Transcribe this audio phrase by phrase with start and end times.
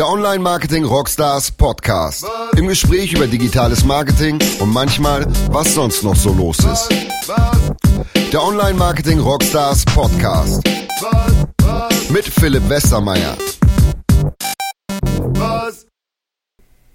[0.00, 2.26] Der Online Marketing Rockstars Podcast.
[2.56, 6.88] Im Gespräch über digitales Marketing und manchmal, was sonst noch so los ist.
[8.32, 10.66] Der Online Marketing Rockstars Podcast.
[12.08, 13.36] Mit Philipp Westermeier.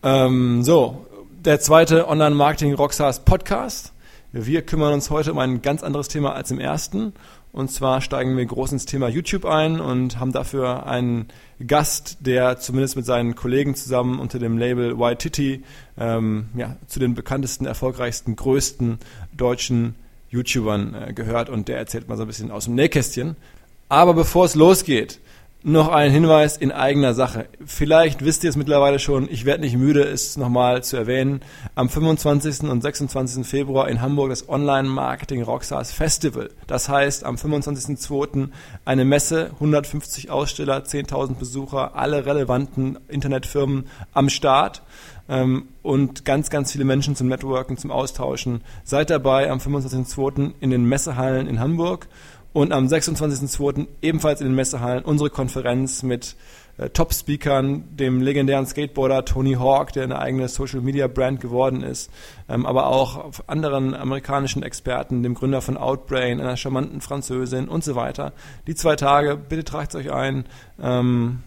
[0.02, 3.94] Ähm, so, der zweite Online Marketing Rockstars Podcast.
[4.32, 7.14] Wir kümmern uns heute um ein ganz anderes Thema als im ersten.
[7.56, 11.30] Und zwar steigen wir groß ins Thema YouTube ein und haben dafür einen
[11.66, 15.64] Gast, der zumindest mit seinen Kollegen zusammen unter dem Label Titty
[15.98, 19.00] ähm, ja, zu den bekanntesten, erfolgreichsten, größten
[19.32, 19.96] deutschen
[20.32, 23.38] YouTubern äh, gehört und der erzählt mal so ein bisschen aus dem Nähkästchen.
[23.87, 25.21] Aber bevor es losgeht,
[25.65, 27.47] noch ein Hinweis in eigener Sache.
[27.65, 31.42] Vielleicht wisst ihr es mittlerweile schon, ich werde nicht müde, es nochmal zu erwähnen.
[31.73, 32.69] Am 25.
[32.69, 33.47] und 26.
[33.47, 36.52] Februar in Hamburg das Online Marketing Rockstars Festival.
[36.67, 38.50] Das heißt, am 25.02.
[38.86, 44.84] eine Messe, 150 Aussteller, 10.000 Besucher, alle relevanten Internetfirmen am Start
[45.28, 48.62] ähm, und ganz, ganz viele Menschen zum Networken, zum Austauschen.
[48.84, 50.53] Seid dabei am 25.02.
[50.59, 52.08] in den Messehallen in Hamburg.
[52.56, 53.86] Und am 26.02.
[54.02, 56.38] ebenfalls in den Messehallen unsere Konferenz mit
[56.78, 62.09] äh, Top-Speakern, dem legendären Skateboarder Tony Hawk, der eine eigene Social-Media-Brand geworden ist,
[62.47, 67.95] ähm, aber auch anderen amerikanischen Experten, dem Gründer von Outbrain, einer charmanten Französin und so
[67.95, 68.31] weiter.
[68.67, 70.45] Die zwei Tage, bitte tragt euch ein,
[70.81, 71.40] ähm,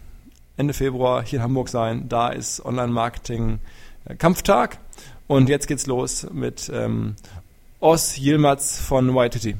[0.57, 2.07] Ende Februar hier in Hamburg sein.
[2.07, 4.77] Da ist Online-Marketing-Kampftag.
[5.25, 7.15] Und jetzt geht's los mit ähm,
[7.79, 9.55] Os Yilmaz von YTT.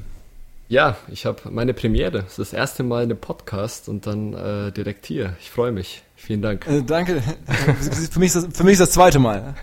[0.70, 2.22] Ja, ich habe meine Premiere.
[2.22, 5.34] Das ist das erste Mal in einem Podcast und dann äh, direkt hier.
[5.40, 6.04] Ich freue mich.
[6.14, 6.64] Vielen Dank.
[6.68, 7.20] Äh, danke.
[7.20, 9.56] für, mich ist das, für mich ist das zweite Mal.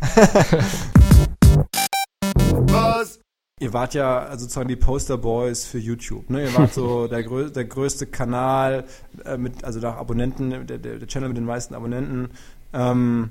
[2.35, 3.21] Was?
[3.61, 6.29] Ihr wart ja also sozusagen die Poster Boys für YouTube.
[6.29, 6.43] Ne?
[6.43, 8.83] Ihr wart so der, grö der größte Kanal
[9.23, 12.31] äh, mit, also nach Abonnenten, der, der, Channel mit den meisten Abonnenten.
[12.73, 13.29] Ähm,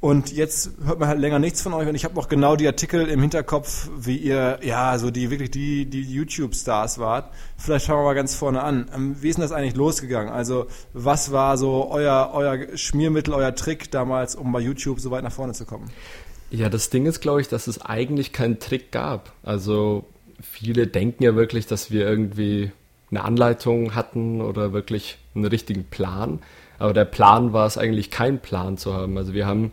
[0.00, 2.66] und jetzt hört man halt länger nichts von euch und ich habe auch genau die
[2.66, 7.30] Artikel im Hinterkopf, wie ihr, ja, so die wirklich die, die YouTube-Stars wart.
[7.58, 8.90] Vielleicht fangen wir mal ganz vorne an.
[8.94, 10.32] Ähm, wie ist denn das eigentlich losgegangen?
[10.32, 15.22] Also, was war so euer, euer Schmiermittel, euer Trick damals, um bei YouTube so weit
[15.22, 15.90] nach vorne zu kommen?
[16.50, 19.32] Ja, das Ding ist, glaube ich, dass es eigentlich keinen Trick gab.
[19.42, 20.06] Also,
[20.40, 22.72] viele denken ja wirklich, dass wir irgendwie
[23.10, 26.38] eine Anleitung hatten oder wirklich einen richtigen Plan.
[26.78, 29.18] Aber der Plan war es eigentlich, keinen Plan zu haben.
[29.18, 29.72] Also, wir haben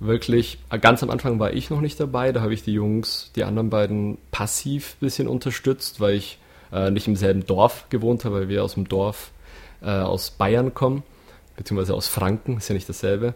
[0.00, 3.44] wirklich, ganz am Anfang war ich noch nicht dabei, da habe ich die Jungs, die
[3.44, 6.38] anderen beiden passiv ein bisschen unterstützt, weil ich
[6.72, 9.30] äh, nicht im selben Dorf gewohnt habe, weil wir aus dem Dorf
[9.82, 11.02] äh, aus Bayern kommen,
[11.56, 13.34] beziehungsweise aus Franken, ist ja nicht dasselbe.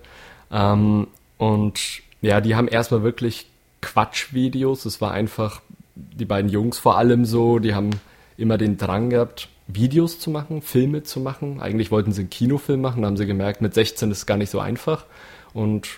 [0.51, 1.09] Ähm,
[1.39, 3.47] und ja, die haben erstmal wirklich
[3.81, 5.61] Quatschvideos, es war einfach,
[5.95, 7.91] die beiden Jungs vor allem so, die haben
[8.37, 11.61] immer den Drang gehabt, Videos zu machen, Filme zu machen.
[11.61, 14.37] Eigentlich wollten sie einen Kinofilm machen, da haben sie gemerkt, mit 16 ist es gar
[14.37, 15.05] nicht so einfach.
[15.53, 15.89] Und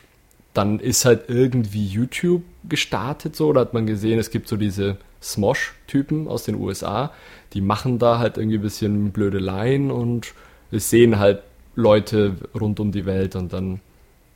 [0.54, 4.96] dann ist halt irgendwie YouTube gestartet so, da hat man gesehen, es gibt so diese
[5.20, 7.12] Smosh-Typen aus den USA,
[7.52, 10.32] die machen da halt irgendwie ein bisschen blöde Blödeleien und
[10.70, 11.42] es sehen halt
[11.74, 13.80] Leute rund um die Welt und dann,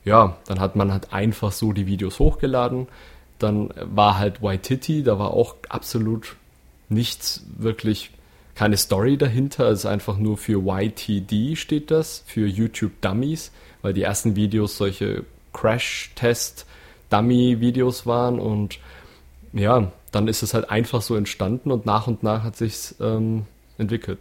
[0.03, 2.87] ja, dann hat man halt einfach so die Videos hochgeladen.
[3.39, 6.35] Dann war halt Waititi, da war auch absolut
[6.89, 8.11] nichts wirklich,
[8.55, 13.51] keine Story dahinter, es ist einfach nur für YTD steht das, für YouTube Dummies,
[13.81, 15.23] weil die ersten Videos solche
[15.59, 18.79] Crash-Test-Dummy-Videos waren und
[19.51, 23.45] ja, dann ist es halt einfach so entstanden und nach und nach hat sich's ähm,
[23.77, 24.19] entwickelt.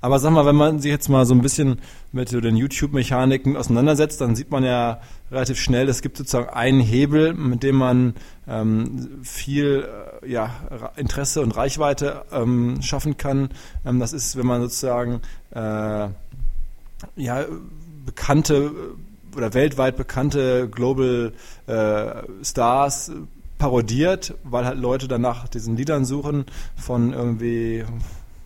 [0.00, 1.80] Aber sag mal, wenn man sich jetzt mal so ein bisschen
[2.12, 7.34] mit den YouTube-Mechaniken auseinandersetzt, dann sieht man ja relativ schnell, es gibt sozusagen einen Hebel,
[7.34, 8.14] mit dem man
[8.48, 9.88] ähm, viel
[10.22, 13.50] äh, ja, Interesse und Reichweite ähm, schaffen kann.
[13.84, 15.20] Ähm, das ist, wenn man sozusagen
[15.50, 16.08] äh,
[17.16, 17.44] ja,
[18.06, 18.72] bekannte
[19.36, 21.32] oder weltweit bekannte Global
[21.66, 23.12] äh, Stars
[23.58, 26.46] parodiert, weil halt Leute danach diesen Liedern suchen
[26.76, 27.84] von irgendwie,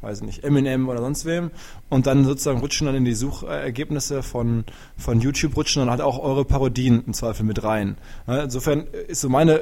[0.01, 1.51] weiß ich nicht, Eminem oder sonst wem
[1.89, 4.65] und dann sozusagen rutschen dann in die Suchergebnisse von,
[4.99, 7.97] von YouTube, rutschen dann halt auch eure Parodien im Zweifel mit rein.
[8.27, 9.61] Insofern ist so meine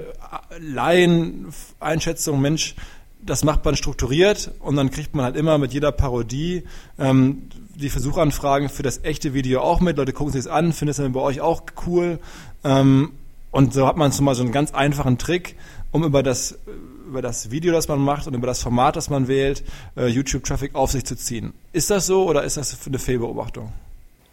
[0.58, 2.74] Laien-Einschätzung, Mensch,
[3.24, 6.64] das macht man strukturiert und dann kriegt man halt immer mit jeder Parodie
[6.98, 9.96] ähm, die Versuchanfragen für das echte Video auch mit.
[9.96, 12.18] Leute gucken sich es an, finden es dann bei euch auch cool.
[12.64, 13.12] Ähm,
[13.50, 15.56] und so hat man zum Beispiel so einen ganz einfachen Trick,
[15.90, 16.58] um über das,
[17.06, 19.62] über das Video, das man macht und über das Format, das man wählt,
[19.96, 21.52] äh, YouTube-Traffic auf sich zu ziehen.
[21.72, 23.72] Ist das so oder ist das eine Fehlbeobachtung?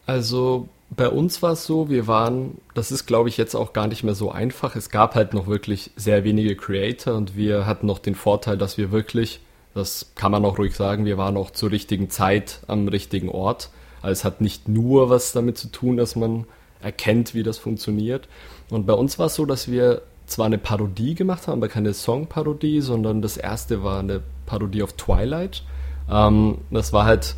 [0.10, 3.86] Also bei uns war es so, wir waren, das ist glaube ich jetzt auch gar
[3.86, 4.76] nicht mehr so einfach.
[4.76, 8.80] Es gab halt noch wirklich sehr wenige Creator und wir hatten noch den Vorteil, dass
[8.80, 9.40] wir wirklich
[9.76, 11.06] das kann man auch ruhig sagen.
[11.06, 13.70] Wir waren auch zur richtigen Zeit am richtigen Ort.
[14.02, 16.46] Also es hat nicht nur was damit zu tun, dass man
[16.82, 18.28] erkennt, wie das funktioniert.
[18.72, 21.94] Und bei uns war es so, dass wir zwar eine Parodie gemacht haben, aber keine
[21.94, 25.64] Songparodie, sondern das erste war eine Parodie auf Twilight.
[26.10, 27.36] Ähm, das war halt,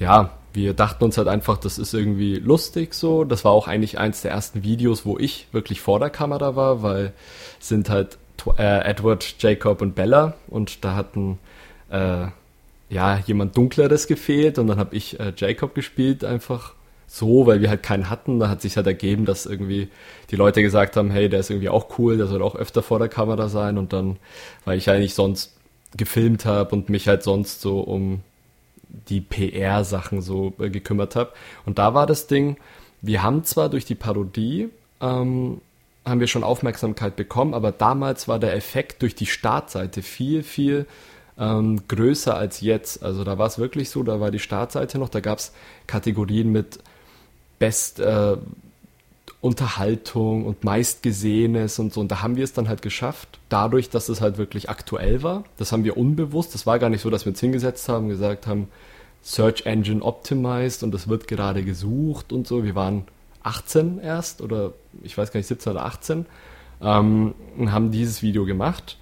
[0.00, 3.24] ja, wir dachten uns halt einfach, das ist irgendwie lustig so.
[3.24, 6.82] Das war auch eigentlich eins der ersten Videos, wo ich wirklich vor der Kamera war,
[6.82, 7.12] weil
[7.58, 8.18] sind halt
[8.58, 11.38] äh, Edward, Jacob und Bella und da hatten
[11.90, 12.26] äh,
[12.90, 16.74] ja jemand Dunkleres gefehlt und dann habe ich äh, Jacob gespielt einfach
[17.06, 18.40] so, weil wir halt keinen hatten.
[18.40, 19.88] Da hat sich halt ergeben, dass irgendwie
[20.30, 22.98] die Leute gesagt haben, hey, der ist irgendwie auch cool, der soll auch öfter vor
[22.98, 24.16] der Kamera sein und dann,
[24.64, 25.56] weil ich eigentlich sonst
[25.96, 28.22] gefilmt habe und mich halt sonst so um
[29.08, 31.32] die PR-Sachen so äh, gekümmert habe.
[31.64, 32.56] Und da war das Ding,
[33.00, 34.68] wir haben zwar durch die Parodie
[35.00, 35.60] ähm,
[36.04, 40.86] haben wir schon Aufmerksamkeit bekommen, aber damals war der Effekt durch die Startseite viel, viel
[41.38, 43.02] ähm, größer als jetzt.
[43.02, 45.52] Also da war es wirklich so, da war die Startseite noch, da gab es
[45.86, 46.78] Kategorien mit
[47.58, 48.36] Best äh,
[49.42, 52.00] Unterhaltung und meistgesehenes und so.
[52.00, 55.42] Und da haben wir es dann halt geschafft, dadurch, dass es halt wirklich aktuell war.
[55.56, 56.54] Das haben wir unbewusst.
[56.54, 58.68] Das war gar nicht so, dass wir uns hingesetzt haben, gesagt haben,
[59.20, 62.62] Search Engine optimized und das wird gerade gesucht und so.
[62.62, 63.04] Wir waren
[63.42, 66.26] 18 erst oder ich weiß gar nicht, 17 oder 18
[66.80, 68.96] ähm, und haben dieses Video gemacht.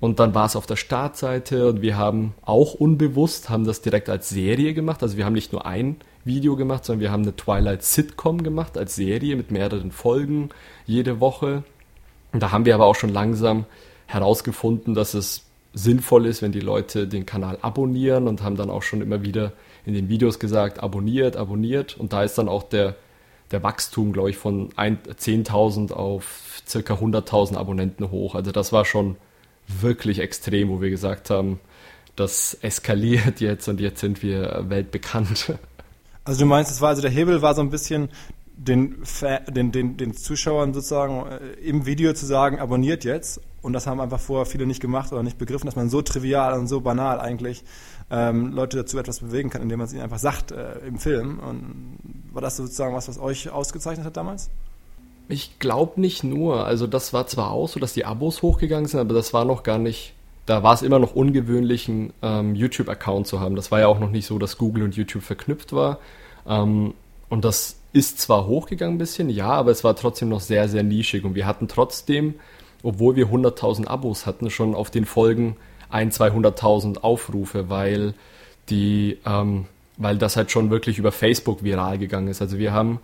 [0.00, 4.08] Und dann war es auf der Startseite und wir haben auch unbewusst, haben das direkt
[4.08, 5.02] als Serie gemacht.
[5.02, 8.78] Also wir haben nicht nur ein Video gemacht, sondern wir haben eine Twilight Sitcom gemacht
[8.78, 10.50] als Serie mit mehreren Folgen
[10.86, 11.64] jede Woche.
[12.32, 13.66] Und da haben wir aber auch schon langsam
[14.06, 18.82] herausgefunden, dass es sinnvoll ist, wenn die Leute den Kanal abonnieren und haben dann auch
[18.82, 19.52] schon immer wieder
[19.84, 21.96] in den Videos gesagt, abonniert, abonniert.
[21.98, 22.94] Und da ist dann auch der,
[23.50, 28.34] der Wachstum, glaube ich, von 10.000 auf circa 100.000 Abonnenten hoch.
[28.34, 29.16] Also das war schon
[29.66, 31.60] wirklich extrem, wo wir gesagt haben,
[32.16, 35.54] das eskaliert jetzt und jetzt sind wir weltbekannt.
[36.24, 38.08] Also du meinst, es war also der Hebel war so ein bisschen
[38.56, 39.02] den,
[39.48, 43.40] den, den, den Zuschauern sozusagen äh, im Video zu sagen, abonniert jetzt.
[43.62, 46.58] Und das haben einfach vorher viele nicht gemacht oder nicht begriffen, dass man so trivial
[46.58, 47.64] und so banal eigentlich
[48.10, 51.38] ähm, Leute dazu etwas bewegen kann, indem man es ihnen einfach sagt äh, im Film.
[51.38, 51.98] Und
[52.32, 54.50] war das sozusagen was, was euch ausgezeichnet hat damals?
[55.28, 56.66] Ich glaube nicht nur.
[56.66, 59.62] Also das war zwar auch so, dass die Abos hochgegangen sind, aber das war noch
[59.62, 60.13] gar nicht
[60.46, 63.56] da war es immer noch ungewöhnlich, einen ähm, YouTube-Account zu haben.
[63.56, 65.98] Das war ja auch noch nicht so, dass Google und YouTube verknüpft war.
[66.46, 66.94] Ähm,
[67.28, 70.82] und das ist zwar hochgegangen ein bisschen, ja, aber es war trotzdem noch sehr, sehr
[70.82, 71.24] nischig.
[71.24, 72.34] Und wir hatten trotzdem,
[72.82, 75.56] obwohl wir 100.000 Abos hatten, schon auf den Folgen
[75.88, 78.14] ein, 200.000 Aufrufe, weil
[78.68, 82.42] die, ähm, weil das halt schon wirklich über Facebook viral gegangen ist.
[82.42, 83.00] Also wir haben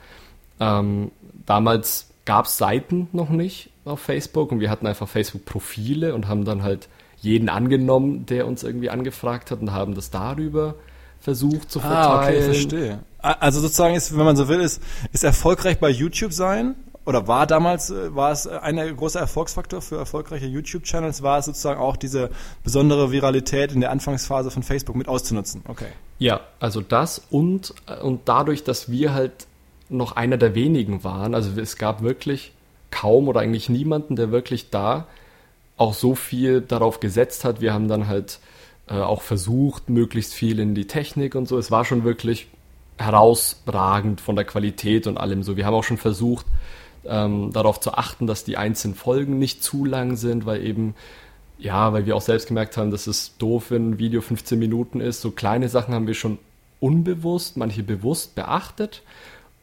[0.59, 1.11] ähm,
[1.47, 6.45] damals gab es Seiten noch nicht auf Facebook und wir hatten einfach Facebook-Profile und haben
[6.45, 6.89] dann halt
[7.21, 10.75] jeden angenommen, der uns irgendwie angefragt hat und haben das darüber
[11.21, 12.07] versucht zu verteilen.
[12.07, 12.99] Ah, okay, verstehe.
[13.19, 14.83] Also sozusagen ist, wenn man so will, ist,
[15.13, 16.75] ist erfolgreich bei YouTube sein
[17.05, 21.81] oder war damals, äh, war es ein großer Erfolgsfaktor für erfolgreiche YouTube-Channels, war es sozusagen
[21.81, 22.31] auch diese
[22.65, 25.63] besondere Viralität in der Anfangsphase von Facebook mit auszunutzen.
[25.69, 25.89] Okay.
[26.19, 29.47] Ja, also das und, und dadurch, dass wir halt
[29.89, 32.53] noch einer der wenigen waren, also es gab wirklich
[32.91, 35.07] kaum oder eigentlich niemanden, der wirklich da
[35.81, 37.63] auch so viel darauf gesetzt hat.
[37.63, 38.39] Wir haben dann halt
[38.87, 41.57] äh, auch versucht, möglichst viel in die Technik und so.
[41.57, 42.49] Es war schon wirklich
[42.99, 45.57] herausragend von der Qualität und allem so.
[45.57, 46.45] Wir haben auch schon versucht,
[47.07, 50.95] ähm, darauf zu achten, dass die einzelnen Folgen nicht zu lang sind, weil eben,
[51.59, 55.01] ja, weil wir auch selbst gemerkt haben, dass es doof, wenn ein Video 15 Minuten
[55.01, 55.23] ist.
[55.23, 56.37] So kleine Sachen haben wir schon
[56.79, 59.03] unbewusst, manche bewusst beachtet.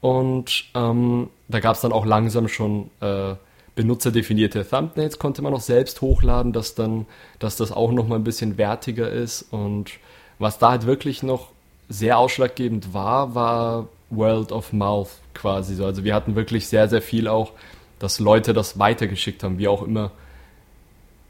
[0.02, 3.36] Und ähm, da gab es dann auch langsam schon äh,
[3.78, 7.06] benutzerdefinierte Thumbnails konnte man auch selbst hochladen, dass dann,
[7.40, 9.44] dass das auch noch mal ein bisschen wertiger ist.
[9.52, 9.92] Und
[10.40, 11.52] was da halt wirklich noch
[11.88, 15.86] sehr ausschlaggebend war, war World of Mouth quasi so.
[15.86, 17.54] Also wir hatten wirklich sehr, sehr viel auch,
[18.00, 20.12] dass Leute das weitergeschickt haben, wie auch immer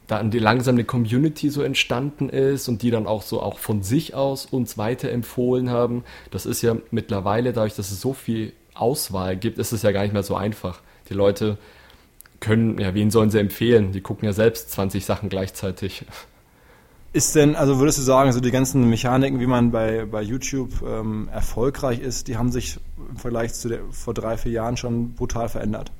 [0.08, 3.84] dann die langsam eine Community so entstanden ist und die dann auch so auch von
[3.84, 6.06] sich aus uns weiterempfohlen haben.
[6.32, 10.04] Das ist ja mittlerweile, dadurch, dass es so viel Auswahl gibt, ist es ja gar
[10.04, 10.80] nicht mehr so einfach.
[11.10, 11.58] Die Leute
[12.39, 13.91] können, ja, wen sollen sie empfehlen?
[13.91, 16.06] Die gucken ja selbst 20 Sachen gleichzeitig.
[17.13, 20.84] Ist denn, also würdest du sagen, so die ganzen Mechaniken, wie man bei, bei YouTube
[20.86, 22.79] ähm, erfolgreich ist, die haben sich
[23.10, 25.91] im Vergleich zu der, vor drei, vier Jahren schon brutal verändert?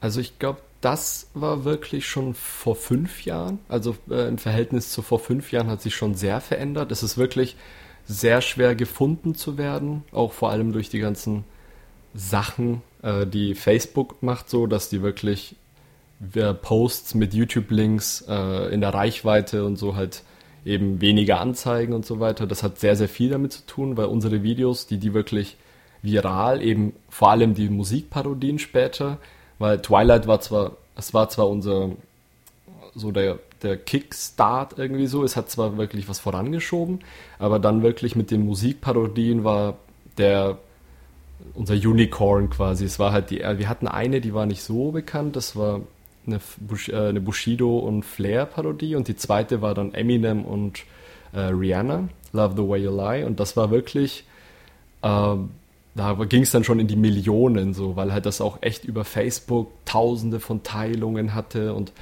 [0.00, 3.58] Also ich glaube, das war wirklich schon vor fünf Jahren.
[3.68, 6.92] Also äh, im Verhältnis zu vor fünf Jahren hat sich schon sehr verändert.
[6.92, 7.56] Es ist wirklich
[8.06, 11.44] sehr schwer gefunden zu werden, auch vor allem durch die ganzen
[12.14, 15.56] Sachen, äh, die Facebook macht, so dass die wirklich
[16.62, 20.22] Posts mit YouTube-Links äh, in der Reichweite und so halt
[20.64, 22.46] eben weniger Anzeigen und so weiter.
[22.46, 25.56] Das hat sehr, sehr viel damit zu tun, weil unsere Videos, die die wirklich
[26.02, 29.18] viral, eben vor allem die Musikparodien später,
[29.58, 31.90] weil Twilight war zwar, es war zwar unser,
[32.94, 37.00] so der, der Kickstart irgendwie so, es hat zwar wirklich was vorangeschoben,
[37.38, 39.76] aber dann wirklich mit den Musikparodien war
[40.16, 40.58] der,
[41.52, 42.84] unser Unicorn quasi.
[42.84, 45.80] Es war halt die, wir hatten eine, die war nicht so bekannt, das war
[46.26, 50.84] eine, Bush, äh, eine Bushido und Flair Parodie und die zweite war dann Eminem und
[51.32, 53.26] äh, Rihanna, Love the Way You Lie.
[53.26, 54.24] Und das war wirklich,
[55.02, 55.36] äh,
[55.96, 59.04] da ging es dann schon in die Millionen so, weil halt das auch echt über
[59.04, 61.74] Facebook tausende von Teilungen hatte.
[61.74, 61.92] Und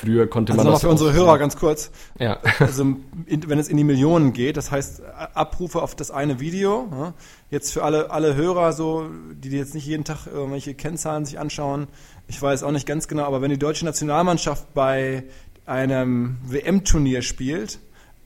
[0.00, 1.90] früher konnte also man das für unsere Hörer ganz kurz.
[2.18, 2.38] Ja.
[2.58, 2.82] Also
[3.26, 5.02] in, wenn es in die Millionen geht, das heißt
[5.34, 6.88] Abrufe auf das eine Video.
[6.90, 7.14] Ja,
[7.50, 11.88] jetzt für alle alle Hörer so, die jetzt nicht jeden Tag irgendwelche Kennzahlen sich anschauen,
[12.28, 15.24] ich weiß auch nicht ganz genau, aber wenn die deutsche Nationalmannschaft bei
[15.64, 17.78] einem WM-Turnier spielt,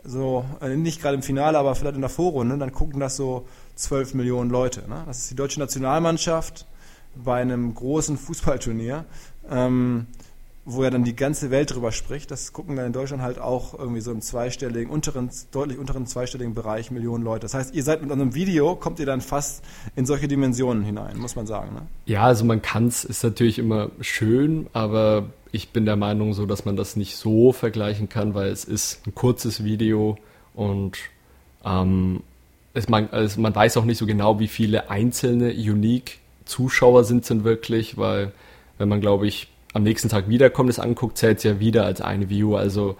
[0.05, 3.47] so äh, nicht gerade im Finale, aber vielleicht in der Vorrunde, dann gucken das so
[3.77, 4.89] 12 Millionen Leute.
[4.89, 5.03] Ne?
[5.07, 6.67] Das ist die deutsche Nationalmannschaft
[7.15, 9.05] bei einem großen Fußballturnier.
[9.51, 10.07] Ähm,
[10.65, 12.31] wo ja dann die ganze Welt drüber spricht.
[12.31, 16.55] Das gucken dann in Deutschland halt auch irgendwie so im zweistelligen, unteren, deutlich unteren zweistelligen
[16.55, 17.43] Bereich Millionen Leute.
[17.43, 19.65] Das heißt, ihr seid mit einem Video, kommt ihr dann fast
[19.97, 21.75] in solche Dimensionen hinein, muss man sagen.
[21.75, 21.83] Ne?
[22.07, 26.47] Ja, also man kann es, ist natürlich immer schön, aber ich bin der Meinung so,
[26.47, 30.19] dass man das nicht so vergleichen kann, weil es ist ein kurzes Video
[30.55, 30.99] und
[31.65, 32.23] ähm,
[32.75, 37.23] es, man, also man weiß auch nicht so genau, wie viele einzelne Unique Zuschauer sind
[37.23, 38.33] es denn wirklich, weil
[38.79, 42.01] wenn man, glaube ich, am nächsten Tag wiederkommt, es anguckt, zählt es ja wieder als
[42.01, 42.57] eine View.
[42.57, 42.97] Also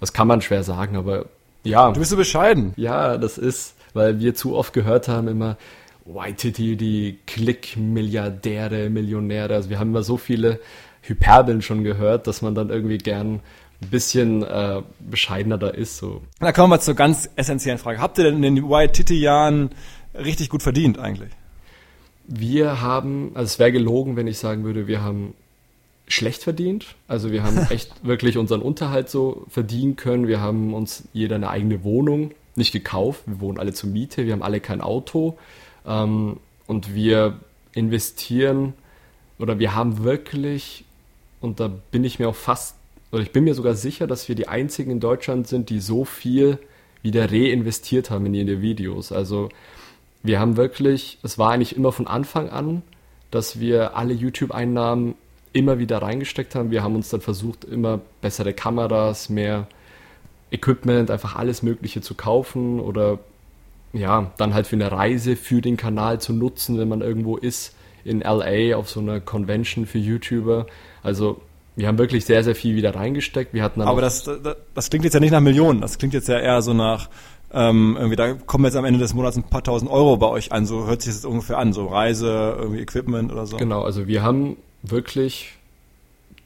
[0.00, 1.26] das kann man schwer sagen, aber
[1.64, 1.90] ja.
[1.92, 2.72] Du bist so bescheiden.
[2.76, 5.56] Ja, das ist, weil wir zu oft gehört haben immer,
[6.04, 9.54] Whitey, die Klick-Milliardäre, Millionäre.
[9.54, 10.58] Also wir haben immer so viele
[11.02, 13.40] Hyperbeln schon gehört, dass man dann irgendwie gern
[13.80, 15.98] ein bisschen äh, bescheidener da ist.
[15.98, 16.22] So.
[16.40, 18.00] Da kommen wir zur ganz essentiellen Frage.
[18.00, 19.70] Habt ihr denn in den White-Titty-Jahren
[20.14, 21.30] richtig gut verdient eigentlich?
[22.26, 25.34] Wir haben, also es wäre gelogen, wenn ich sagen würde, wir haben
[26.08, 26.86] schlecht verdient.
[27.08, 30.28] Also wir haben echt wirklich unseren Unterhalt so verdienen können.
[30.28, 33.22] Wir haben uns jeder eine eigene Wohnung nicht gekauft.
[33.26, 34.26] Wir wohnen alle zur Miete.
[34.26, 35.38] Wir haben alle kein Auto.
[35.86, 37.40] Ähm, und wir
[37.74, 38.74] investieren
[39.38, 40.84] oder wir haben wirklich,
[41.40, 42.76] und da bin ich mir auch fast,
[43.10, 46.04] oder ich bin mir sogar sicher, dass wir die einzigen in Deutschland sind, die so
[46.04, 46.58] viel
[47.02, 49.10] wieder reinvestiert haben in ihre Videos.
[49.10, 49.48] Also
[50.22, 52.82] wir haben wirklich, es war eigentlich immer von Anfang an,
[53.30, 55.14] dass wir alle YouTube-Einnahmen
[55.52, 56.70] immer wieder reingesteckt haben.
[56.70, 59.66] Wir haben uns dann versucht, immer bessere Kameras, mehr
[60.50, 63.18] Equipment, einfach alles Mögliche zu kaufen oder
[63.92, 67.74] ja, dann halt für eine Reise für den Kanal zu nutzen, wenn man irgendwo ist,
[68.04, 70.66] in LA auf so einer Convention für YouTuber.
[71.02, 71.40] Also
[71.76, 73.54] wir haben wirklich sehr, sehr viel wieder reingesteckt.
[73.54, 76.28] Wir hatten Aber das, das, das klingt jetzt ja nicht nach Millionen, das klingt jetzt
[76.28, 77.08] ja eher so nach
[77.54, 80.52] ähm, irgendwie, da kommen jetzt am Ende des Monats ein paar tausend Euro bei euch
[80.52, 83.58] an, so hört sich das ungefähr an, so Reise, irgendwie Equipment oder so.
[83.58, 85.54] Genau, also wir haben wirklich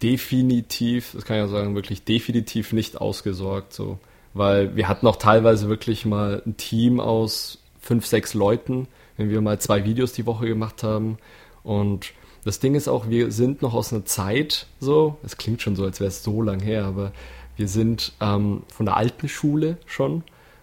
[0.03, 3.99] definitiv, das kann ich ja sagen, wirklich definitiv nicht ausgesorgt, so.
[4.35, 9.41] Weil wir hatten auch teilweise wirklich mal ein Team aus fünf, sechs Leuten, wenn wir
[9.41, 11.17] mal zwei Videos die Woche gemacht haben.
[11.63, 12.13] Und
[12.45, 15.85] das Ding ist auch, wir sind noch aus einer Zeit so, es klingt schon so,
[15.85, 17.13] als wäre es so lang her, aber
[17.57, 20.23] wir sind ähm, von der alten Schule schon.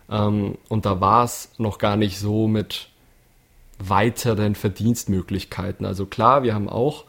[0.09, 2.89] Ähm, und da war es noch gar nicht so mit
[3.79, 5.85] weiteren Verdienstmöglichkeiten.
[5.85, 7.05] Also klar, wir haben auch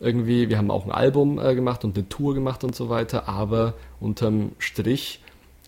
[0.00, 3.28] irgendwie, wir haben auch ein Album äh, gemacht und eine Tour gemacht und so weiter,
[3.28, 5.20] aber unterm Strich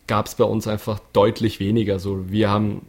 [0.07, 1.99] gab es bei uns einfach deutlich weniger.
[1.99, 2.83] So, wir haben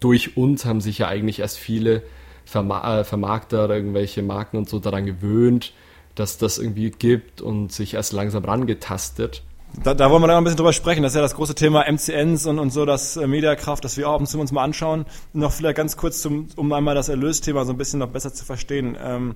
[0.00, 2.02] durch uns haben sich ja eigentlich erst viele
[2.44, 5.72] Verma äh, Vermarkter, irgendwelche Marken und so daran gewöhnt,
[6.14, 9.42] dass das irgendwie gibt und sich erst langsam rangetastet.
[9.82, 11.02] Da, da wollen wir dann ein bisschen drüber sprechen.
[11.02, 14.08] Das ist ja das große Thema MCNs und, und so, das äh, Mediakraft, das wir
[14.08, 15.04] auch ab uns mal anschauen.
[15.32, 18.44] Noch vielleicht ganz kurz, zum, um einmal das Erlösthema so ein bisschen noch besser zu
[18.44, 18.96] verstehen.
[19.02, 19.34] Ähm,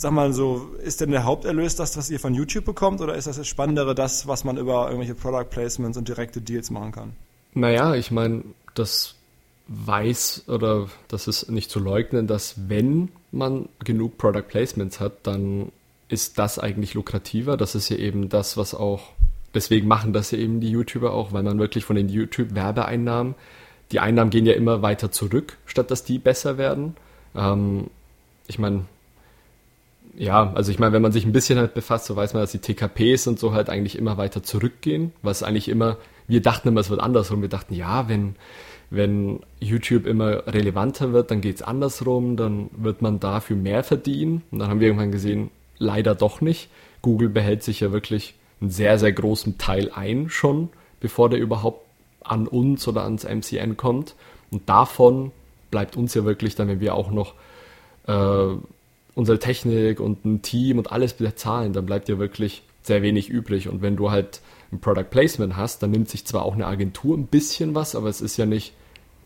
[0.00, 3.26] sag mal so, ist denn der Haupterlös das, was ihr von YouTube bekommt, oder ist
[3.26, 7.12] das das Spannendere, das, was man über irgendwelche Product Placements und direkte Deals machen kann?
[7.52, 9.16] Naja, ich meine, das
[9.68, 15.70] weiß oder das ist nicht zu leugnen, dass wenn man genug Product Placements hat, dann
[16.08, 17.58] ist das eigentlich lukrativer.
[17.58, 19.02] Das ist ja eben das, was auch,
[19.54, 23.34] deswegen machen das ja eben die YouTuber auch, weil man wirklich von den YouTube-Werbeeinnahmen,
[23.92, 26.96] die Einnahmen gehen ja immer weiter zurück, statt dass die besser werden.
[27.34, 27.88] Ähm,
[28.46, 28.86] ich meine,
[30.20, 32.52] ja, also ich meine, wenn man sich ein bisschen halt befasst, so weiß man, dass
[32.52, 35.96] die TKPs und so halt eigentlich immer weiter zurückgehen, was eigentlich immer,
[36.28, 37.40] wir dachten immer, es wird andersrum.
[37.40, 38.36] Wir dachten, ja, wenn,
[38.90, 44.42] wenn YouTube immer relevanter wird, dann geht's andersrum, dann wird man dafür mehr verdienen.
[44.50, 46.68] Und dann haben wir irgendwann gesehen, leider doch nicht.
[47.00, 50.68] Google behält sich ja wirklich einen sehr, sehr großen Teil ein schon,
[51.00, 51.86] bevor der überhaupt
[52.22, 54.16] an uns oder ans MCN kommt.
[54.50, 55.32] Und davon
[55.70, 57.32] bleibt uns ja wirklich dann, wenn wir auch noch
[58.06, 58.58] äh,
[59.14, 63.68] unsere Technik und ein Team und alles bezahlen, dann bleibt ja wirklich sehr wenig übrig.
[63.68, 64.40] Und wenn du halt
[64.72, 68.08] ein Product Placement hast, dann nimmt sich zwar auch eine Agentur ein bisschen was, aber
[68.08, 68.72] es ist ja nicht,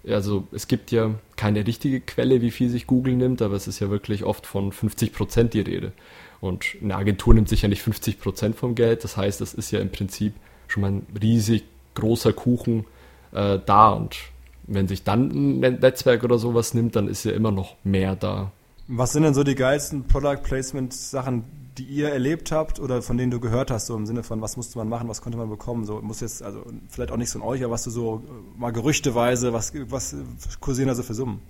[0.09, 3.81] also es gibt ja keine richtige Quelle, wie viel sich Google nimmt, aber es ist
[3.81, 5.93] ja wirklich oft von 50 Prozent die Rede.
[6.41, 9.71] Und eine Agentur nimmt sich ja nicht 50 Prozent vom Geld, das heißt, das ist
[9.71, 10.35] ja im Prinzip
[10.69, 11.64] schon mal ein riesig
[11.95, 12.85] großer Kuchen
[13.33, 14.17] äh, da und
[14.67, 18.50] wenn sich dann ein Netzwerk oder sowas nimmt, dann ist ja immer noch mehr da.
[18.87, 21.45] Was sind denn so die geilsten Product Placement Sachen,
[21.79, 24.57] die ihr erlebt habt oder von denen du gehört hast, so im Sinne von, was
[24.57, 25.85] musste man machen, was konnte man bekommen?
[25.85, 28.23] So muss jetzt, also vielleicht auch nichts von euch, aber was du so
[28.57, 30.14] mal gerüchteweise, was, was
[30.61, 31.41] kursieren da so für Summen?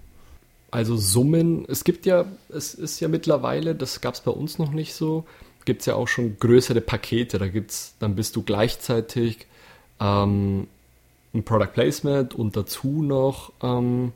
[0.71, 4.73] Also Summen, es gibt ja, es ist ja mittlerweile, das gab es bei uns noch
[4.73, 5.25] nicht so,
[5.65, 7.39] gibt es ja auch schon größere Pakete.
[7.39, 9.47] Da gibt's, dann bist du gleichzeitig
[10.01, 10.67] ähm,
[11.33, 14.13] ein Product Placement und dazu noch ähm,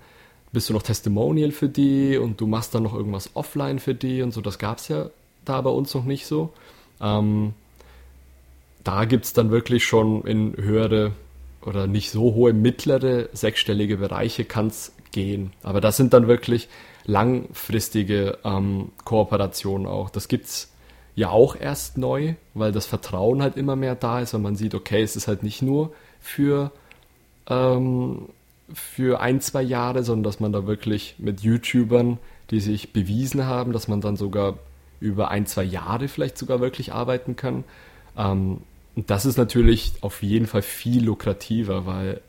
[0.53, 4.23] bist du noch Testimonial für die und du machst dann noch irgendwas offline für die
[4.23, 4.41] und so.
[4.41, 5.11] Das gab es ja
[5.45, 6.53] da bei uns noch nicht so.
[7.01, 7.55] Ähm,
[8.85, 11.13] da gibt es dann wirklich schon in höhere
[11.63, 15.53] oder nicht so hohe, mittlere, sechsstellige Bereiche kann es gehen.
[15.63, 16.69] Aber das sind dann wirklich
[17.05, 20.11] langfristige ähm, Kooperationen auch.
[20.11, 20.73] Das gibt es
[21.15, 24.75] ja auch erst neu, weil das Vertrauen halt immer mehr da ist und man sieht,
[24.75, 26.71] okay, es ist halt nicht nur für,
[27.49, 28.29] ähm,
[28.73, 32.19] für ein, zwei Jahre, sondern dass man da wirklich mit YouTubern,
[32.51, 34.59] die sich bewiesen haben, dass man dann sogar
[35.01, 37.65] über ein, zwei Jahre vielleicht sogar wirklich arbeiten kann.
[38.17, 38.59] Ähm,
[38.95, 42.21] das ist natürlich auf jeden Fall viel lukrativer, weil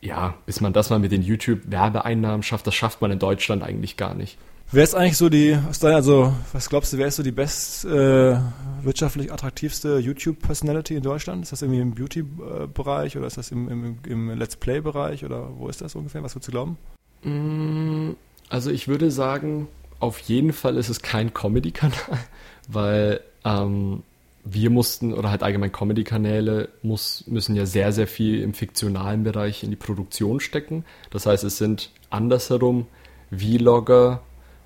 [0.00, 3.96] ja, bis man das mal mit den YouTube-Werbeeinnahmen schafft, das schafft man in Deutschland eigentlich
[3.96, 4.36] gar nicht.
[4.74, 8.38] Wer ist eigentlich so die, also was glaubst du, wer ist so die best äh,
[8.82, 11.42] wirtschaftlich attraktivste YouTube-Personality in Deutschland?
[11.42, 15.68] Ist das irgendwie im Beauty-Bereich oder ist das im, im, im Let's Play-Bereich oder wo
[15.68, 16.22] ist das ungefähr?
[16.22, 16.78] Was würdest du glauben?
[17.22, 18.12] Mm,
[18.48, 19.68] also ich würde sagen,
[20.00, 22.18] auf jeden Fall ist es kein Comedy-Kanal,
[22.68, 24.02] weil ähm,
[24.42, 29.64] wir mussten, oder halt allgemein Comedy-Kanäle muss, müssen ja sehr, sehr viel im fiktionalen Bereich
[29.64, 30.86] in die Produktion stecken.
[31.10, 32.86] Das heißt, es sind andersherum
[33.30, 34.22] Vlogger,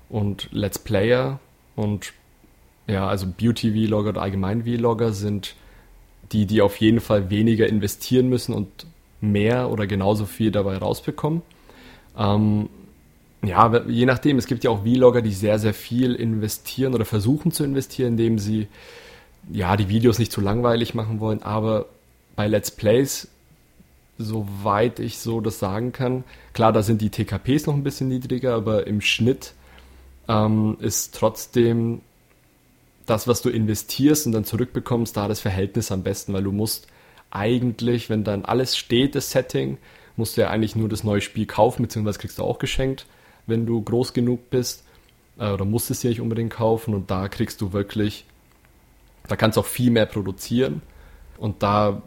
[0.09, 1.39] und Let's Player
[1.75, 2.13] und
[2.87, 5.55] ja, also Beauty-Vlogger oder allgemein Vlogger sind
[6.31, 8.85] die, die auf jeden Fall weniger investieren müssen und
[9.21, 11.41] mehr oder genauso viel dabei rausbekommen.
[12.17, 12.69] Ähm,
[13.43, 17.51] ja, je nachdem, es gibt ja auch Vlogger, die sehr, sehr viel investieren oder versuchen
[17.51, 18.67] zu investieren, indem sie
[19.51, 21.85] ja die Videos nicht zu langweilig machen wollen, aber
[22.35, 23.29] bei Let's Plays,
[24.17, 28.55] soweit ich so das sagen kann, klar, da sind die TKPs noch ein bisschen niedriger,
[28.55, 29.53] aber im Schnitt
[30.27, 32.01] ähm, ist trotzdem
[33.05, 36.87] das, was du investierst und dann zurückbekommst, da das Verhältnis am besten, weil du musst
[37.31, 39.77] eigentlich, wenn dann alles steht, das Setting,
[40.15, 43.05] musst du ja eigentlich nur das neue Spiel kaufen, beziehungsweise kriegst du auch geschenkt,
[43.45, 44.83] wenn du groß genug bist.
[45.39, 48.25] Äh, oder musst es dir nicht unbedingt kaufen und da kriegst du wirklich,
[49.27, 50.81] da kannst du auch viel mehr produzieren.
[51.37, 52.01] Und da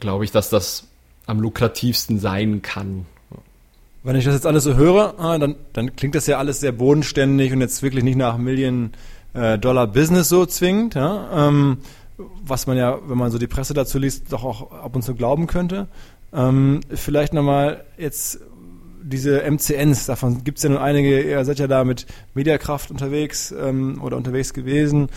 [0.00, 0.88] glaube ich, dass das
[1.26, 3.06] am lukrativsten sein kann.
[4.04, 6.72] Wenn ich das jetzt alles so höre, ah, dann, dann klingt das ja alles sehr
[6.72, 8.90] bodenständig und jetzt wirklich nicht nach Million
[9.34, 11.48] äh, Dollar Business so zwingend, ja?
[11.48, 11.78] ähm,
[12.44, 15.14] was man ja, wenn man so die Presse dazu liest, doch auch ab und zu
[15.14, 15.86] glauben könnte.
[16.32, 18.40] Ähm, vielleicht nochmal jetzt
[19.02, 23.52] diese MCNs, davon gibt es ja nun einige, ihr seid ja da mit Mediakraft unterwegs
[23.52, 25.08] ähm, oder unterwegs gewesen.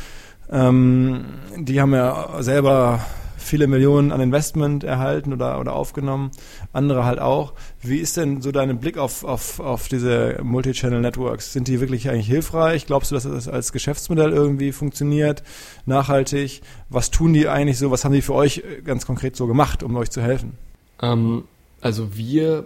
[0.51, 1.25] Ähm,
[1.57, 3.05] die haben ja selber
[3.45, 6.31] viele Millionen an Investment erhalten oder, oder aufgenommen,
[6.73, 7.53] andere halt auch.
[7.81, 11.53] Wie ist denn so dein Blick auf, auf, auf diese Multi-Channel Networks?
[11.53, 12.85] Sind die wirklich eigentlich hilfreich?
[12.85, 15.43] Glaubst du, dass das als Geschäftsmodell irgendwie funktioniert,
[15.85, 16.61] nachhaltig?
[16.89, 17.91] Was tun die eigentlich so?
[17.91, 20.57] Was haben die für euch ganz konkret so gemacht, um euch zu helfen?
[21.01, 21.43] Ähm,
[21.81, 22.65] also wir,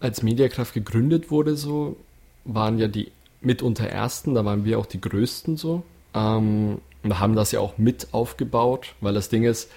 [0.00, 1.96] als Mediakraft gegründet wurde, so
[2.44, 5.82] waren ja die mitunter ersten, da waren wir auch die größten so.
[6.14, 9.70] Ähm, und haben das ja auch mit aufgebaut, weil das Ding ist,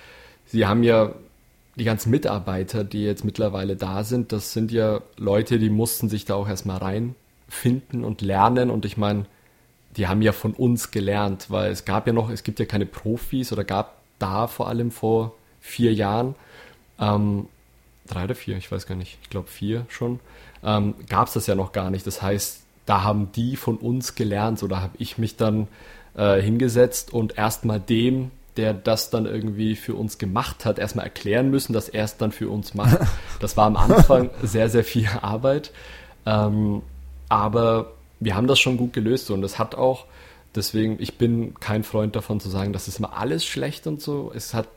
[0.51, 1.13] Sie haben ja
[1.75, 6.25] die ganzen Mitarbeiter, die jetzt mittlerweile da sind, das sind ja Leute, die mussten sich
[6.25, 8.71] da auch erstmal reinfinden und lernen.
[8.71, 9.25] Und ich meine,
[9.95, 12.88] die haben ja von uns gelernt, weil es gab ja noch, es gibt ja keine
[12.88, 16.35] Profis oder gab da vor allem vor vier Jahren,
[16.99, 17.47] ähm,
[18.07, 20.19] drei oder vier, ich weiß gar nicht, ich glaube vier schon,
[20.63, 22.07] ähm, gab es das ja noch gar nicht.
[22.07, 25.67] Das heißt, da haben die von uns gelernt oder habe ich mich dann
[26.15, 31.50] äh, hingesetzt und erstmal dem der das dann irgendwie für uns gemacht hat, erstmal erklären
[31.50, 32.98] müssen, dass er es dann für uns macht.
[33.39, 35.72] Das war am Anfang sehr, sehr viel Arbeit.
[36.26, 36.82] Ähm,
[37.30, 40.06] aber wir haben das schon gut gelöst und es hat auch,
[40.56, 44.34] deswegen, ich bin kein Freund davon zu sagen, das ist immer alles schlecht und so.
[44.36, 44.67] Es hat,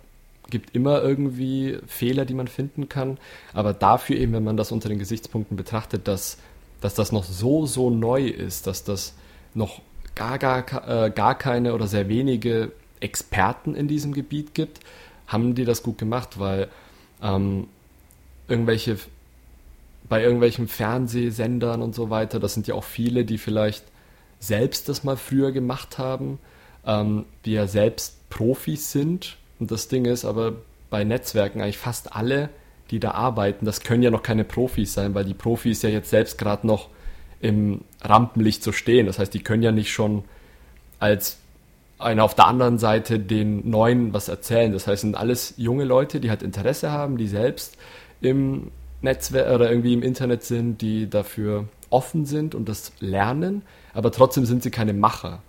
[0.49, 3.19] gibt immer irgendwie Fehler, die man finden kann.
[3.53, 6.39] Aber dafür eben, wenn man das unter den Gesichtspunkten betrachtet, dass
[6.83, 9.15] dass das noch so, so neu ist, dass das
[9.55, 9.81] noch
[10.15, 14.81] gar, gar, äh, gar keine oder sehr wenige Experten in diesem Gebiet gibt,
[15.27, 16.69] haben die das gut gemacht, weil
[17.23, 17.67] ähm,
[18.49, 18.99] irgendwelche
[20.09, 23.85] bei irgendwelchen Fernsehsendern und so weiter, das sind ja auch viele, die vielleicht
[24.41, 26.39] selbst das mal früher gemacht haben,
[26.85, 29.37] ähm, die ja selbst Profis sind.
[29.59, 30.55] Und das Ding ist aber
[30.91, 32.51] bei Netzwerken eigentlich fast alle,
[32.91, 36.11] die da arbeiten, das können ja noch keine Profis sein, weil die Profis ja jetzt
[36.11, 36.91] selbst gerade noch
[37.41, 39.07] im Rampenlicht so stehen.
[39.07, 40.25] Das heißt, die können ja nicht schon
[40.99, 41.39] als
[42.03, 44.73] einer auf der anderen Seite den Neuen was erzählen.
[44.73, 47.77] Das heißt, sind alles junge Leute, die halt Interesse haben, die selbst
[48.21, 53.63] im Netzwerk oder irgendwie im Internet sind, die dafür offen sind und das lernen,
[53.95, 55.43] aber trotzdem sind sie keine Macher.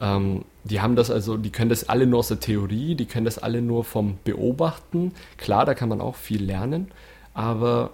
[0.00, 3.24] Ähm, die haben das also, die können das alle nur aus der Theorie, die können
[3.24, 5.12] das alle nur vom Beobachten.
[5.38, 6.88] Klar, da kann man auch viel lernen,
[7.34, 7.90] aber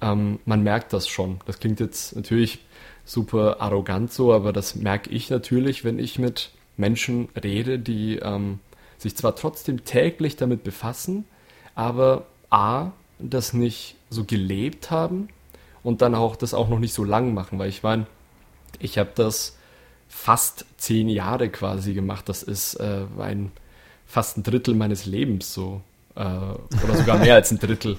[0.00, 1.38] ähm, man merkt das schon.
[1.46, 2.64] Das klingt jetzt natürlich
[3.04, 8.60] super arrogant so, aber das merke ich natürlich, wenn ich mit Menschen rede, die ähm,
[8.98, 11.24] sich zwar trotzdem täglich damit befassen,
[11.74, 15.28] aber a, das nicht so gelebt haben
[15.82, 18.06] und dann auch das auch noch nicht so lang machen, weil ich meine,
[18.78, 19.56] ich habe das
[20.08, 22.28] fast zehn Jahre quasi gemacht.
[22.28, 23.52] Das ist äh, ein
[24.06, 25.80] fast ein Drittel meines Lebens so
[26.14, 27.98] äh, oder sogar mehr als ein Drittel.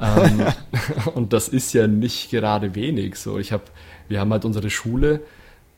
[0.00, 0.46] ähm,
[1.14, 3.16] und das ist ja nicht gerade wenig.
[3.16, 3.64] So, ich habe,
[4.08, 5.20] wir haben halt unsere Schule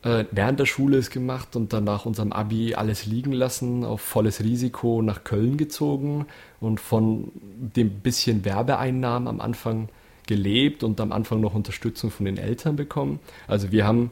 [0.05, 4.01] äh, während der Schule es gemacht und dann nach unserem Abi alles liegen lassen, auf
[4.01, 6.27] volles Risiko nach Köln gezogen
[6.59, 9.89] und von dem bisschen Werbeeinnahmen am Anfang
[10.27, 13.19] gelebt und am Anfang noch Unterstützung von den Eltern bekommen.
[13.47, 14.11] Also wir haben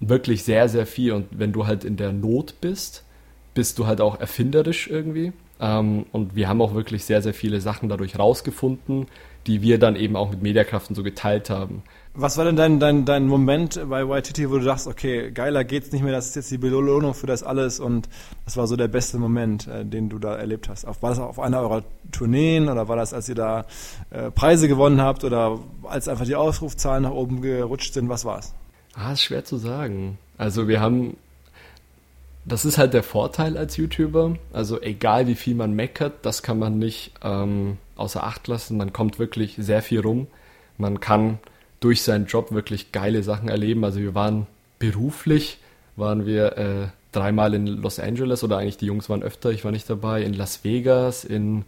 [0.00, 3.04] wirklich sehr, sehr viel und wenn du halt in der Not bist,
[3.54, 5.32] bist du halt auch erfinderisch irgendwie.
[5.60, 9.06] Ähm, und wir haben auch wirklich sehr, sehr viele Sachen dadurch rausgefunden,
[9.46, 11.82] die wir dann eben auch mit Mediakraften so geteilt haben.
[12.16, 15.90] Was war denn dein, dein, dein Moment bei YTT, wo du dachtest, okay, geiler geht's
[15.90, 18.08] nicht mehr, das ist jetzt die Belohnung für das alles und
[18.44, 20.86] das war so der beste Moment, äh, den du da erlebt hast?
[20.86, 23.66] War das auf einer eurer Tourneen oder war das, als ihr da
[24.10, 28.08] äh, Preise gewonnen habt oder als einfach die Aufrufzahlen nach oben gerutscht sind?
[28.08, 28.54] Was war's?
[28.94, 30.16] Ah, ist schwer zu sagen.
[30.38, 31.16] Also wir haben,
[32.44, 34.36] das ist halt der Vorteil als YouTuber.
[34.52, 38.76] Also egal wie viel man meckert, das kann man nicht ähm, außer Acht lassen.
[38.76, 40.28] Man kommt wirklich sehr viel rum.
[40.78, 41.40] Man kann
[41.84, 43.84] durch seinen Job wirklich geile Sachen erleben.
[43.84, 44.46] Also wir waren
[44.78, 45.58] beruflich,
[45.96, 49.70] waren wir äh, dreimal in Los Angeles oder eigentlich die Jungs waren öfter, ich war
[49.70, 51.66] nicht dabei, in Las Vegas, in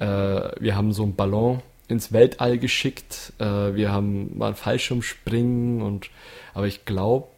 [0.00, 6.08] äh, wir haben so einen Ballon ins Weltall geschickt, äh, wir haben mal Fallschirmspringen und
[6.54, 7.28] aber ich glaube,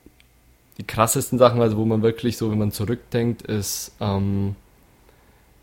[0.78, 4.54] die krassesten Sachen, also wo man wirklich so, wenn man zurückdenkt, ist, ähm,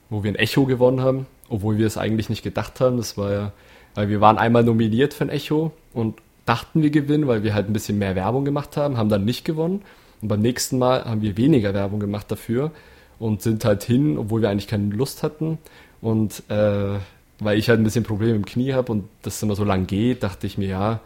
[0.09, 2.97] wo wir ein Echo gewonnen haben, obwohl wir es eigentlich nicht gedacht haben.
[2.97, 3.51] Das war ja,
[3.95, 7.69] weil wir waren einmal nominiert für ein Echo und dachten wir gewinnen, weil wir halt
[7.69, 9.83] ein bisschen mehr Werbung gemacht haben, haben dann nicht gewonnen.
[10.21, 12.71] Und beim nächsten Mal haben wir weniger Werbung gemacht dafür
[13.19, 15.59] und sind halt hin, obwohl wir eigentlich keine Lust hatten.
[16.01, 16.99] Und äh,
[17.39, 20.23] weil ich halt ein bisschen Probleme im Knie habe und das immer so lang geht,
[20.23, 20.99] dachte ich mir, ja,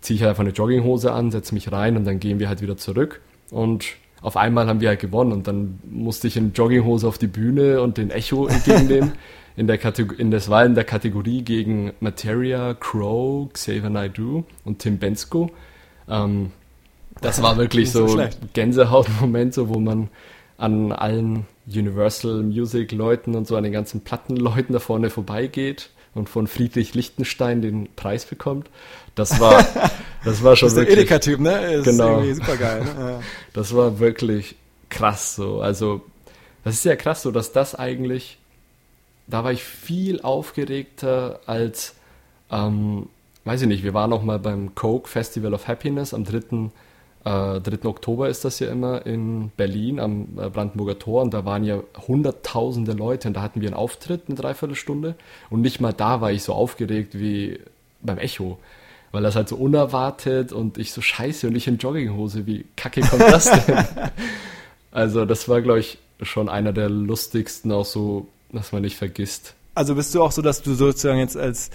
[0.00, 2.60] ziehe ich halt einfach eine Jogginghose an, setze mich rein und dann gehen wir halt
[2.60, 3.20] wieder zurück.
[3.52, 3.84] Und
[4.20, 7.82] auf einmal haben wir halt gewonnen und dann musste ich in Jogginghose auf die Bühne
[7.82, 9.12] und den Echo entgegennehmen.
[9.58, 14.78] in der Kategor in das war in der Kategorie gegen Materia, Crow, Xavier Naidoo und
[14.78, 15.50] Tim Bensko.
[16.08, 16.52] Ähm,
[17.20, 20.10] das war wirklich so, so Gänsehautmoment, so, wo man
[20.58, 26.28] an allen Universal Music Leuten und so an den ganzen Plattenleuten da vorne vorbeigeht und
[26.28, 28.70] von Friedrich Lichtenstein den Preis bekommt.
[29.16, 29.66] Das war,
[30.24, 31.08] das war schon das ist wirklich.
[31.08, 31.74] Der Edeka-Typ, ne?
[31.74, 32.22] Ist genau.
[32.32, 32.84] super geil.
[32.84, 33.20] Ne?
[33.54, 34.54] Das war wirklich
[34.88, 35.60] krass so.
[35.60, 36.02] Also,
[36.62, 38.38] das ist ja krass so, dass das eigentlich
[39.28, 41.94] da war ich viel aufgeregter als,
[42.50, 43.08] ähm,
[43.44, 46.70] weiß ich nicht, wir waren auch mal beim Coke Festival of Happiness am 3.
[47.24, 47.86] Äh, 3.
[47.88, 51.80] Oktober ist das ja immer in Berlin am äh, Brandenburger Tor und da waren ja
[52.06, 55.14] hunderttausende Leute und da hatten wir einen Auftritt eine Dreiviertelstunde
[55.50, 57.60] und nicht mal da war ich so aufgeregt wie
[58.00, 58.58] beim Echo,
[59.12, 63.02] weil das halt so unerwartet und ich so scheiße und ich in Jogginghose, wie kacke
[63.02, 63.76] kommt das denn?
[64.90, 69.54] also das war glaube ich schon einer der lustigsten auch so was man nicht vergisst.
[69.74, 71.70] Also bist du auch so, dass du sozusagen jetzt als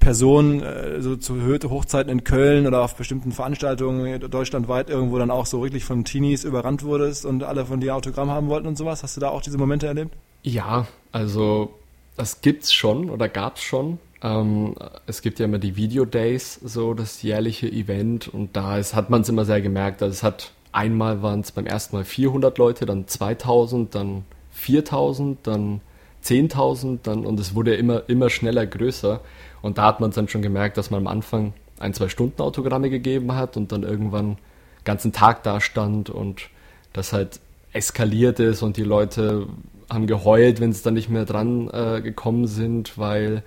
[0.00, 1.36] Person äh, so zu
[1.70, 6.42] Hochzeiten in Köln oder auf bestimmten Veranstaltungen deutschlandweit irgendwo dann auch so wirklich von Teenies
[6.42, 9.04] überrannt wurdest und alle von dir Autogramm haben wollten und sowas?
[9.04, 10.16] Hast du da auch diese Momente erlebt?
[10.42, 11.74] Ja, also
[12.16, 13.98] das gibt's schon oder gab's schon.
[14.20, 14.74] Ähm,
[15.06, 19.10] es gibt ja immer die Video Days, so das jährliche Event und da ist, hat
[19.10, 20.02] man es immer sehr gemerkt.
[20.02, 25.38] Also es hat einmal waren es beim ersten Mal 400 Leute, dann 2000, dann 4000,
[25.46, 25.80] dann
[26.24, 29.20] 10.000 dann und es wurde immer, immer schneller größer.
[29.62, 32.90] Und da hat man dann schon gemerkt, dass man am Anfang ein, zwei Stunden Autogramme
[32.90, 34.38] gegeben hat und dann irgendwann
[34.84, 36.48] ganzen Tag da stand und
[36.92, 37.40] das halt
[37.72, 39.48] eskaliert ist und die Leute
[39.90, 43.42] haben geheult, wenn sie dann nicht mehr dran äh, gekommen sind, weil,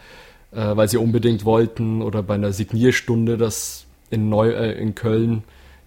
[0.52, 5.44] äh, weil sie unbedingt wollten oder bei einer Signierstunde, das in, Neu äh, in Köln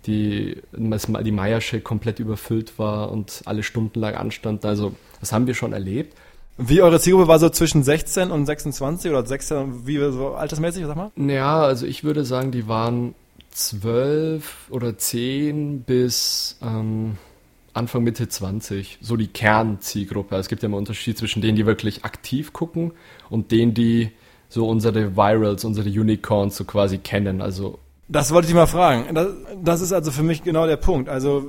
[0.07, 4.65] die, die Meiersche komplett überfüllt war und alle stundenlang anstand.
[4.65, 6.17] Also das haben wir schon erlebt.
[6.63, 10.97] Wie eure Zielgruppe war so zwischen 16 und 26 oder 16, wie so altersmäßig, sag
[10.97, 11.11] mal?
[11.17, 13.15] Ja, also ich würde sagen, die waren
[13.53, 17.17] 12 oder 10 bis ähm,
[17.73, 20.37] Anfang Mitte 20, so die Kernzielgruppe.
[20.37, 22.93] Es gibt ja immer einen Unterschied zwischen denen, die wirklich aktiv gucken
[23.31, 24.11] und denen, die
[24.51, 27.41] so unsere Virals, unsere Unicorns so quasi kennen.
[27.41, 29.15] Also das wollte ich mal fragen.
[29.15, 29.29] Das,
[29.63, 31.09] das ist also für mich genau der Punkt.
[31.09, 31.47] Also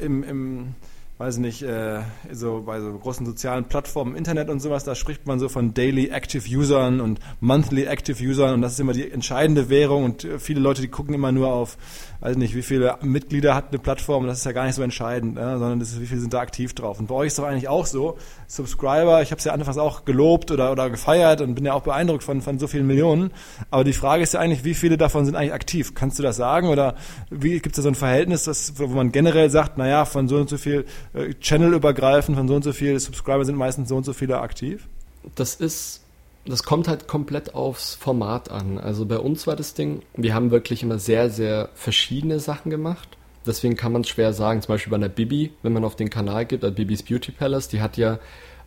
[0.00, 0.74] im, im
[1.18, 1.98] weiß nicht, äh,
[2.30, 6.10] so bei so großen sozialen Plattformen, Internet und sowas, da spricht man so von Daily
[6.10, 10.38] Active Usern und Monthly Active Usern und das ist immer die entscheidende Währung und äh,
[10.38, 11.76] viele Leute, die gucken immer nur auf,
[12.20, 15.34] weiß nicht, wie viele Mitglieder hat eine Plattform, das ist ja gar nicht so entscheidend,
[15.34, 15.58] ne?
[15.58, 17.00] sondern das ist, wie viele sind da aktiv drauf.
[17.00, 20.04] Und bei euch ist doch eigentlich auch so, Subscriber, ich habe es ja anfangs auch
[20.04, 23.32] gelobt oder, oder gefeiert und bin ja auch beeindruckt von, von so vielen Millionen,
[23.72, 25.94] aber die Frage ist ja eigentlich, wie viele davon sind eigentlich aktiv?
[25.96, 26.94] Kannst du das sagen oder
[27.28, 30.36] wie gibt es da so ein Verhältnis, das, wo man generell sagt, naja, von so
[30.36, 30.84] und so viel
[31.18, 34.40] äh, Channel übergreifend von so und so viel Subscriber sind meistens so und so viele
[34.40, 34.88] aktiv?
[35.34, 36.02] Das ist,
[36.46, 38.78] das kommt halt komplett aufs Format an.
[38.78, 43.16] Also bei uns war das Ding, wir haben wirklich immer sehr, sehr verschiedene Sachen gemacht.
[43.46, 44.60] Deswegen kann man es schwer sagen.
[44.62, 47.68] Zum Beispiel bei einer Bibi, wenn man auf den Kanal geht, bei Bibis Beauty Palace,
[47.68, 48.18] die hat ja,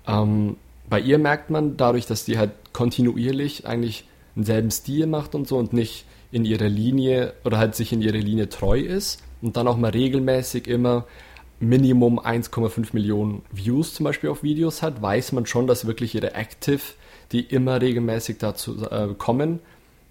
[0.07, 0.57] ähm,
[0.89, 5.57] bei ihr merkt man dadurch, dass die halt kontinuierlich eigentlich denselben Stil macht und so
[5.57, 9.67] und nicht in ihrer Linie oder halt sich in ihrer Linie treu ist und dann
[9.67, 11.05] auch mal regelmäßig immer
[11.61, 16.33] Minimum 1,5 Millionen Views zum Beispiel auf Videos hat, weiß man schon, dass wirklich ihre
[16.33, 16.81] Active,
[17.31, 19.59] die immer regelmäßig dazu äh, kommen,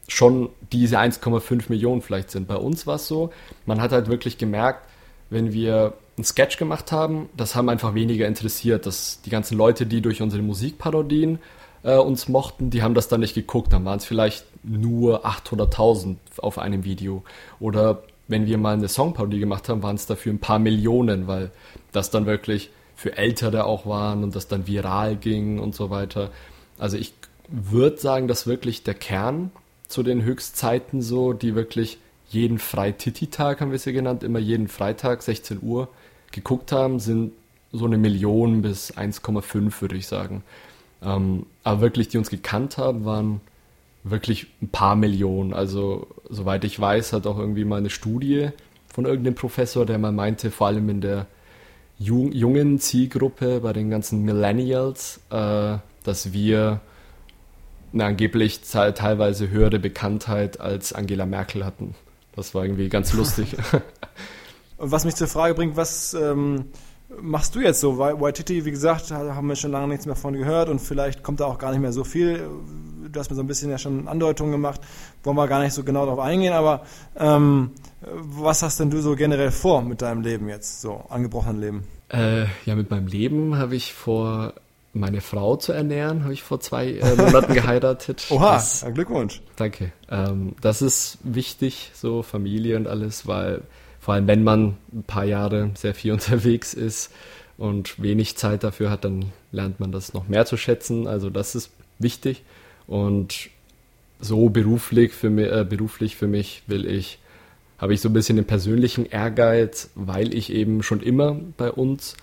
[0.09, 2.49] schon diese 1,5 Millionen vielleicht sind.
[2.49, 3.31] Bei uns war es so,
[3.67, 4.89] man hat halt wirklich gemerkt,
[5.29, 8.87] wenn wir einen Sketch gemacht haben, das haben einfach weniger interessiert.
[8.87, 11.39] Dass die ganzen Leute, die durch unsere Musikparodien
[11.83, 13.73] äh, uns mochten, die haben das dann nicht geguckt.
[13.73, 17.23] Dann waren es vielleicht nur 800.000 auf einem Video.
[17.59, 21.51] Oder wenn wir mal eine Songparodie gemacht haben, waren es dafür ein paar Millionen, weil
[21.93, 26.31] das dann wirklich für Ältere auch waren und das dann viral ging und so weiter.
[26.79, 27.13] Also ich
[27.49, 29.51] würde sagen, dass wirklich der Kern
[29.89, 35.23] zu den Höchstzeiten so, die wirklich jeden Freititi-Tag, haben wir sie genannt, immer jeden Freitag,
[35.23, 35.89] 16 Uhr,
[36.31, 37.33] geguckt haben, sind
[37.73, 40.45] so eine Million bis 1,5, würde ich sagen.
[41.03, 43.41] Ähm, aber wirklich, die uns gekannt haben, waren
[44.03, 45.53] wirklich ein paar Millionen.
[45.53, 48.51] Also, soweit ich weiß, hat auch irgendwie mal eine Studie
[48.93, 51.27] von irgendeinem Professor, der mal meinte, vor allem in der
[51.99, 56.81] jungen Zielgruppe, bei den ganzen Millennials, äh, dass wir
[57.93, 61.95] eine angeblich teilweise höhere Bekanntheit als Angela Merkel hatten.
[62.35, 63.57] Das war irgendwie ganz lustig.
[64.79, 66.67] was mich zur Frage bringt, was ähm,
[67.21, 67.99] machst du jetzt so?
[67.99, 71.47] Waititi, wie gesagt, haben wir schon lange nichts mehr von gehört und vielleicht kommt da
[71.47, 72.49] auch gar nicht mehr so viel.
[73.11, 74.81] Du hast mir so ein bisschen ja schon Andeutungen gemacht,
[75.25, 76.83] wollen wir gar nicht so genau darauf eingehen, aber
[77.17, 81.85] ähm, was hast denn du so generell vor mit deinem Leben jetzt, so angebrochenen Leben?
[82.09, 84.55] Äh, ja, mit meinem Leben habe ich vor,
[84.93, 88.27] meine Frau zu ernähren, habe ich vor zwei äh, Monaten geheiratet.
[88.31, 89.43] Oha, das, Glückwunsch.
[89.57, 89.93] Danke.
[90.09, 93.63] Ähm, das ist wichtig, so Familie und alles, weil
[94.01, 97.13] vor allem wenn man ein paar Jahre sehr viel unterwegs ist
[97.59, 101.07] und wenig Zeit dafür hat, dann lernt man das noch mehr zu schätzen.
[101.07, 102.43] Also das ist wichtig.
[102.87, 103.51] Und
[104.19, 107.19] so beruflich für mich, äh, beruflich für mich will ich,
[107.79, 112.17] habe ich so ein bisschen den persönlichen Ehrgeiz, weil ich eben schon immer bei uns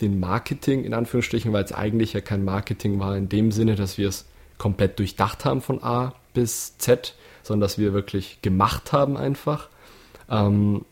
[0.00, 3.98] den Marketing, in Anführungsstrichen, weil es eigentlich ja kein Marketing war in dem Sinne, dass
[3.98, 4.26] wir es
[4.58, 9.68] komplett durchdacht haben von A bis Z, sondern dass wir wirklich gemacht haben einfach.
[10.30, 10.84] Ähm,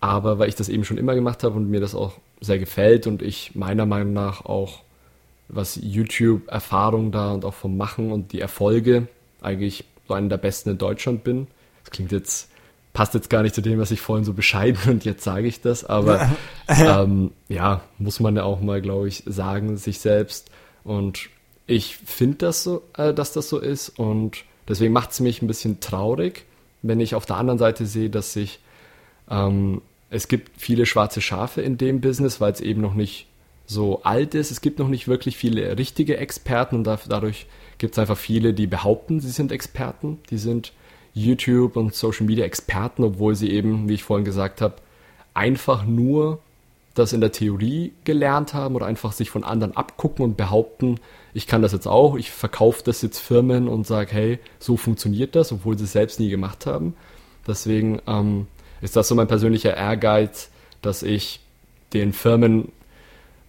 [0.00, 3.06] aber weil ich das eben schon immer gemacht habe und mir das auch sehr gefällt
[3.06, 4.80] und ich meiner Meinung nach auch,
[5.48, 9.08] was YouTube-Erfahrung da und auch vom Machen und die Erfolge
[9.40, 11.48] eigentlich so einer der besten in Deutschland bin.
[11.84, 12.50] Das klingt jetzt,
[12.92, 15.60] passt jetzt gar nicht zu dem, was ich vorhin so bescheiden und jetzt sage ich
[15.60, 16.30] das, aber
[16.68, 20.50] ähm, ja, muss man ja auch mal, glaube ich, sagen, sich selbst.
[20.82, 21.28] Und
[21.66, 25.46] ich finde das so, äh, dass das so ist und deswegen macht es mich ein
[25.46, 26.44] bisschen traurig,
[26.82, 28.60] wenn ich auf der anderen Seite sehe, dass sich
[29.28, 33.26] ähm, es gibt viele schwarze Schafe in dem Business, weil es eben noch nicht
[33.66, 34.50] so alt ist.
[34.50, 37.46] Es gibt noch nicht wirklich viele richtige Experten und dadurch
[37.78, 40.18] gibt es einfach viele, die behaupten, sie sind Experten.
[40.30, 40.72] Die sind
[41.14, 44.74] YouTube und Social Media Experten, obwohl sie eben, wie ich vorhin gesagt habe,
[45.32, 46.40] einfach nur
[46.94, 50.98] das in der Theorie gelernt haben oder einfach sich von anderen abgucken und behaupten,
[51.32, 55.36] ich kann das jetzt auch, ich verkaufe das jetzt Firmen und sage, hey, so funktioniert
[55.36, 56.94] das, obwohl sie es selbst nie gemacht haben.
[57.46, 58.48] Deswegen ähm,
[58.80, 60.50] ist das so mein persönlicher Ehrgeiz,
[60.82, 61.40] dass ich
[61.92, 62.72] den Firmen,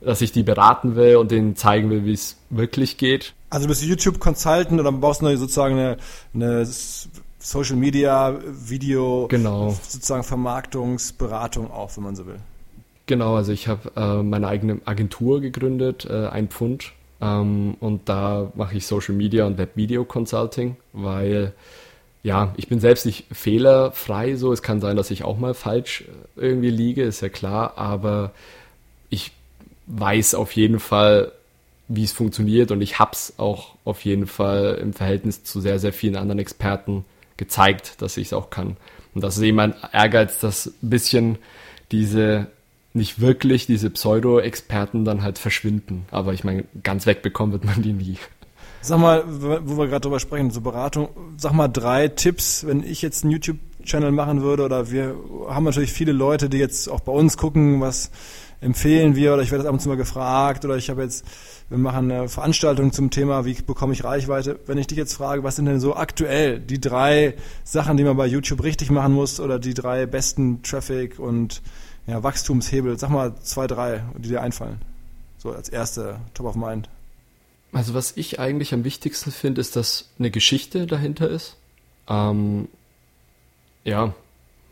[0.02, 3.34] dass ich die beraten will und denen zeigen will, wie es wirklich geht.
[3.50, 5.98] Also bist du YouTube Consultant oder baust du sozusagen eine,
[6.34, 6.65] eine
[7.39, 9.78] Social Media, Video, genau.
[9.88, 12.39] sozusagen Vermarktungsberatung auf, wenn man so will.
[13.08, 18.52] Genau, also ich habe äh, meine eigene Agentur gegründet, äh, ein Pfund, ähm, und da
[18.56, 21.54] mache ich Social Media und Web Video Consulting, weil
[22.24, 26.02] ja, ich bin selbst nicht fehlerfrei, so es kann sein, dass ich auch mal falsch
[26.38, 28.32] äh, irgendwie liege, ist ja klar, aber
[29.10, 29.32] ich
[29.88, 31.32] weiß auf jeden Fall,
[31.88, 35.80] wie es funktioniert und ich habe es auch auf jeden Fall im Verhältnis zu sehr,
[35.80, 37.06] sehr vielen anderen Experten
[37.38, 38.78] gezeigt, dass ich es auch kann.
[39.14, 41.38] Und das ist eben mein Ehrgeiz, dass ein bisschen
[41.92, 42.48] diese
[42.94, 46.06] nicht wirklich diese Pseudo-Experten dann halt verschwinden.
[46.12, 48.18] Aber ich meine, ganz wegbekommen wird man die nie.
[48.82, 53.02] Sag mal, wo wir gerade drüber sprechen, so Beratung, sag mal drei Tipps, wenn ich
[53.02, 55.15] jetzt einen YouTube-Channel machen würde oder wir
[55.50, 58.10] haben natürlich viele Leute, die jetzt auch bei uns gucken, was
[58.60, 61.26] empfehlen wir oder ich werde das ab und zu mal gefragt oder ich habe jetzt
[61.72, 64.60] wir machen eine Veranstaltung zum Thema, wie bekomme ich Reichweite.
[64.65, 68.17] Wenn ich dich jetzt frage, was sind denn so aktuell die drei Sachen, die man
[68.17, 71.62] bei YouTube richtig machen muss oder die drei besten Traffic und
[72.08, 73.00] ja, Wachstumshebel?
[73.00, 74.82] Sag mal zwei, drei, die dir einfallen.
[75.38, 76.89] So als erste Top of Mind.
[77.74, 81.56] Also was ich eigentlich am wichtigsten finde, ist, dass eine Geschichte dahinter ist.
[82.10, 82.68] Ähm,
[83.84, 84.14] ja,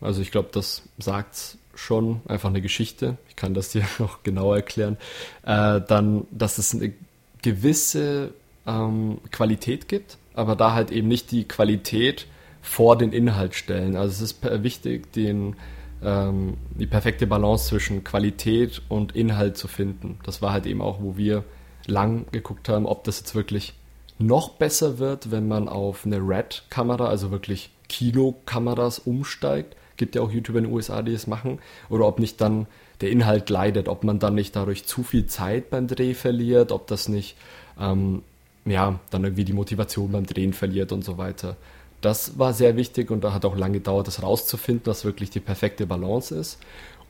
[0.02, 3.18] also ich glaube, das sagt schon, einfach eine Geschichte.
[3.30, 4.98] Ich kann das dir noch genauer erklären.
[5.44, 6.94] Äh, dann, dass es eine
[7.42, 8.34] gewisse
[8.68, 12.28] ähm, Qualität gibt, aber da halt eben nicht die Qualität
[12.62, 13.96] vor den Inhalt stellen.
[13.96, 15.56] Also es ist wichtig, den,
[16.04, 20.20] ähm, die perfekte Balance zwischen Qualität und Inhalt zu finden.
[20.24, 21.46] Das war halt eben auch, wo wir
[21.90, 23.74] lang geguckt haben, ob das jetzt wirklich
[24.18, 30.32] noch besser wird, wenn man auf eine Red-Kamera, also wirklich Kinokameras umsteigt gibt ja auch
[30.32, 32.66] YouTuber in den USA, die es machen, oder ob nicht dann
[33.02, 36.88] der Inhalt leidet, ob man dann nicht dadurch zu viel Zeit beim Dreh verliert, ob
[36.88, 37.38] das nicht,
[37.80, 38.24] ähm,
[38.66, 41.56] ja, dann irgendwie die Motivation beim Drehen verliert und so weiter.
[42.02, 45.40] Das war sehr wichtig und da hat auch lange gedauert, das rauszufinden, was wirklich die
[45.40, 46.60] perfekte Balance ist.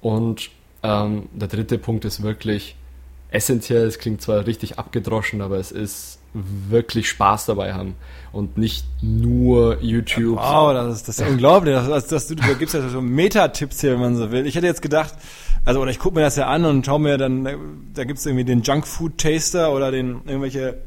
[0.01, 0.49] Und
[0.83, 2.75] ähm, der dritte Punkt ist wirklich
[3.31, 7.95] essentiell, es klingt zwar richtig abgedroschen, aber es ist wirklich Spaß dabei haben
[8.31, 10.37] und nicht nur YouTube.
[10.37, 11.73] Wow, das ist, das ist unglaublich.
[11.73, 14.45] Das, das, das, du, du gibst ja so Meta-Tipps hier, wenn man so will.
[14.45, 15.15] Ich hätte jetzt gedacht,
[15.65, 17.47] also oder ich gucke mir das ja an und schaue mir dann,
[17.93, 20.77] da gibt es irgendwie den Junk Food Taster oder den irgendwelche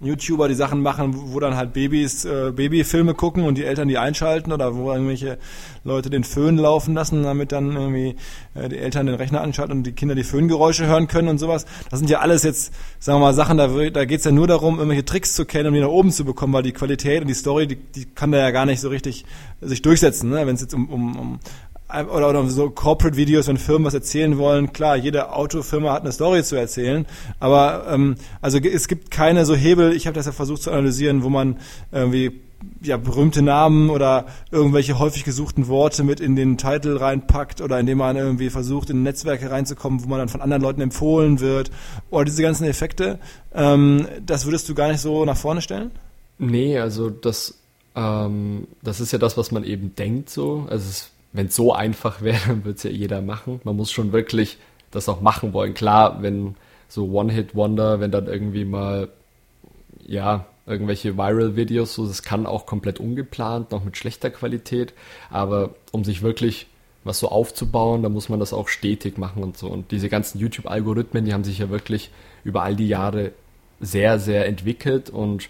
[0.00, 3.96] YouTuber, die Sachen machen, wo dann halt Babys äh, Babyfilme gucken und die Eltern die
[3.96, 5.38] einschalten oder wo irgendwelche
[5.84, 8.16] Leute den Föhn laufen lassen, damit dann irgendwie
[8.54, 11.64] äh, die Eltern den Rechner anschalten und die Kinder die Föhngeräusche hören können und sowas.
[11.88, 14.46] Das sind ja alles jetzt, sagen wir mal, Sachen, da, da geht es ja nur
[14.46, 17.28] darum, irgendwelche Tricks zu kennen, um die nach oben zu bekommen, weil die Qualität und
[17.28, 19.24] die Story, die, die kann da ja gar nicht so richtig
[19.62, 20.46] sich durchsetzen, ne?
[20.46, 21.38] wenn es jetzt um, um, um
[21.88, 24.72] oder, oder so Corporate-Videos, wenn Firmen was erzählen wollen.
[24.72, 27.06] Klar, jede Autofirma hat eine Story zu erzählen,
[27.38, 29.92] aber ähm, also es gibt keine so Hebel.
[29.92, 31.58] Ich habe das ja versucht zu analysieren, wo man
[31.92, 32.40] irgendwie
[32.82, 37.98] ja berühmte Namen oder irgendwelche häufig gesuchten Worte mit in den Titel reinpackt oder indem
[37.98, 41.70] man irgendwie versucht in Netzwerke reinzukommen, wo man dann von anderen Leuten empfohlen wird
[42.10, 43.18] oder diese ganzen Effekte.
[43.54, 45.90] Ähm, das würdest du gar nicht so nach vorne stellen?
[46.38, 47.54] Nee, also das
[47.94, 50.66] ähm, das ist ja das, was man eben denkt so.
[50.68, 53.60] Also es wenn es so einfach wäre, dann würde es ja jeder machen.
[53.64, 54.58] Man muss schon wirklich
[54.90, 55.74] das auch machen wollen.
[55.74, 56.54] Klar, wenn
[56.88, 59.08] so One-Hit-Wonder, wenn dann irgendwie mal,
[60.06, 64.94] ja, irgendwelche Viral-Videos, so, das kann auch komplett ungeplant, noch mit schlechter Qualität.
[65.30, 66.66] Aber um sich wirklich
[67.04, 69.68] was so aufzubauen, da muss man das auch stetig machen und so.
[69.68, 72.10] Und diese ganzen YouTube-Algorithmen, die haben sich ja wirklich
[72.42, 73.32] über all die Jahre
[73.80, 75.48] sehr, sehr entwickelt und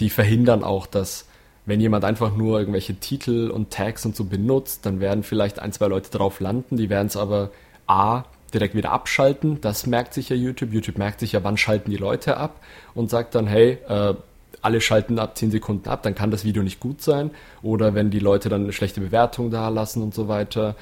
[0.00, 1.28] die verhindern auch, dass
[1.66, 5.72] wenn jemand einfach nur irgendwelche Titel und Tags und so benutzt, dann werden vielleicht ein,
[5.72, 7.50] zwei Leute drauf landen, die werden es aber
[7.86, 8.24] A
[8.54, 10.72] direkt wieder abschalten, das merkt sich ja YouTube.
[10.72, 12.60] YouTube merkt sich ja, wann schalten die Leute ab
[12.94, 14.14] und sagt dann, hey, äh,
[14.62, 17.30] alle schalten ab 10 Sekunden ab, dann kann das Video nicht gut sein.
[17.62, 20.76] Oder wenn die Leute dann eine schlechte Bewertung da lassen und so weiter.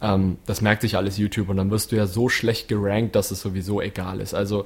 [0.00, 3.30] Ähm, das merkt sich alles YouTube und dann wirst du ja so schlecht gerankt, dass
[3.30, 4.34] es sowieso egal ist.
[4.34, 4.64] Also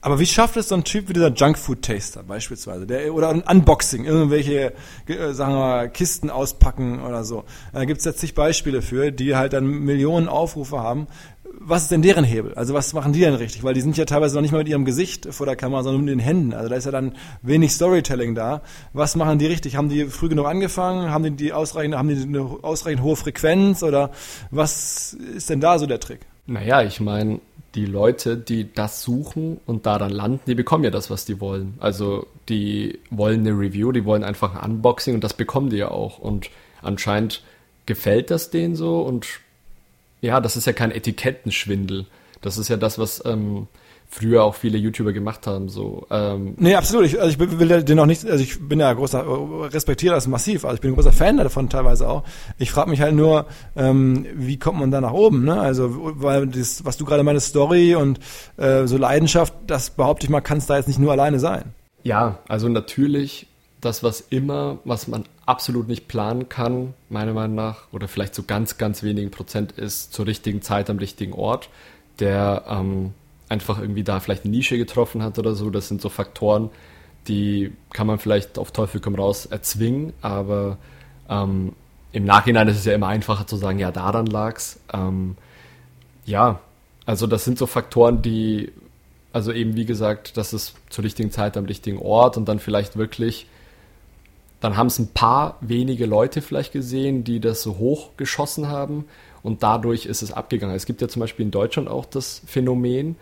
[0.00, 4.04] aber wie schafft es so ein Typ wie dieser Junkfood-Taster beispielsweise, der, oder ein Unboxing,
[4.04, 4.72] irgendwelche,
[5.06, 7.44] äh, sagen wir mal, Kisten auspacken oder so.
[7.72, 11.08] Da gibt es ja zig Beispiele für, die halt dann Millionen Aufrufe haben.
[11.60, 12.54] Was ist denn deren Hebel?
[12.54, 13.64] Also was machen die denn richtig?
[13.64, 16.04] Weil die sind ja teilweise noch nicht mal mit ihrem Gesicht vor der Kamera, sondern
[16.04, 16.52] mit den Händen.
[16.52, 18.62] Also da ist ja dann wenig Storytelling da.
[18.92, 19.74] Was machen die richtig?
[19.74, 21.10] Haben die früh genug angefangen?
[21.10, 23.82] Haben die, die ausreichend, haben die eine ausreichend hohe Frequenz?
[23.82, 24.12] Oder
[24.52, 26.20] was ist denn da so der Trick?
[26.46, 27.40] Naja, ich meine,
[27.74, 31.40] die Leute, die das suchen und da dann landen, die bekommen ja das, was die
[31.40, 31.74] wollen.
[31.80, 35.90] Also die wollen eine Review, die wollen einfach ein Unboxing und das bekommen die ja
[35.90, 36.18] auch.
[36.18, 36.50] Und
[36.82, 37.42] anscheinend
[37.86, 39.40] gefällt das denen so und
[40.20, 42.06] ja, das ist ja kein Etikettenschwindel.
[42.40, 43.68] Das ist ja das, was ähm,
[44.08, 45.68] früher auch viele YouTuber gemacht haben.
[45.68, 46.54] So, ähm.
[46.56, 47.06] Nee, absolut.
[47.06, 49.24] Ich, also ich will den auch nicht, also ich bin ja großer,
[49.72, 52.24] respektiere das massiv, also ich bin ein großer Fan davon teilweise auch.
[52.58, 53.46] Ich frage mich halt nur,
[53.76, 55.60] ähm, wie kommt man da nach oben, ne?
[55.60, 58.18] Also, weil das, was du gerade meinst, Story und
[58.56, 61.74] äh, so Leidenschaft, das behaupte ich mal, kann es da jetzt nicht nur alleine sein.
[62.02, 63.46] Ja, also natürlich
[63.80, 68.42] das, was immer, was man absolut nicht planen kann, meiner Meinung nach, oder vielleicht zu
[68.42, 71.68] so ganz, ganz wenigen Prozent ist zur richtigen Zeit am richtigen Ort,
[72.18, 73.12] der ähm,
[73.48, 75.70] einfach irgendwie da vielleicht eine Nische getroffen hat oder so.
[75.70, 76.70] Das sind so Faktoren,
[77.26, 80.78] die kann man vielleicht auf Teufel komm raus erzwingen, aber
[81.28, 81.72] ähm,
[82.12, 84.80] im Nachhinein ist es ja immer einfacher zu sagen, ja, daran lag's.
[84.92, 85.36] Ähm,
[86.24, 86.60] ja,
[87.06, 88.72] also das sind so Faktoren, die,
[89.32, 92.96] also eben wie gesagt, das ist zur richtigen Zeit am richtigen Ort und dann vielleicht
[92.96, 93.46] wirklich,
[94.60, 99.04] dann haben es ein paar wenige Leute vielleicht gesehen, die das so hoch geschossen haben
[99.42, 100.74] und dadurch ist es abgegangen.
[100.74, 103.16] Es gibt ja zum Beispiel in Deutschland auch das Phänomen,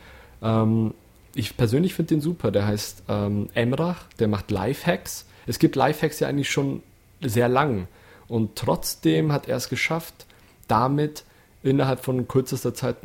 [0.46, 0.94] ähm,
[1.34, 2.50] ich persönlich finde den super.
[2.50, 5.26] Der heißt ähm, Emrach, der macht Lifehacks.
[5.46, 6.82] Es gibt Lifehacks ja eigentlich schon
[7.20, 7.88] sehr lang.
[8.28, 10.26] Und trotzdem hat er es geschafft,
[10.68, 11.24] damit
[11.62, 12.98] innerhalb von kürzester Zeit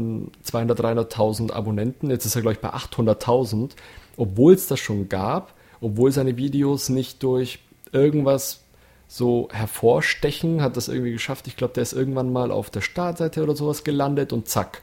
[0.44, 2.10] 200, 300.000 Abonnenten.
[2.10, 3.72] Jetzt ist er, glaube ich, bei 800.000.
[4.18, 7.60] Obwohl es das schon gab, obwohl seine Videos nicht durch
[7.92, 8.62] irgendwas
[9.08, 11.48] so hervorstechen, hat das irgendwie geschafft.
[11.48, 14.82] Ich glaube, der ist irgendwann mal auf der Startseite oder sowas gelandet und zack,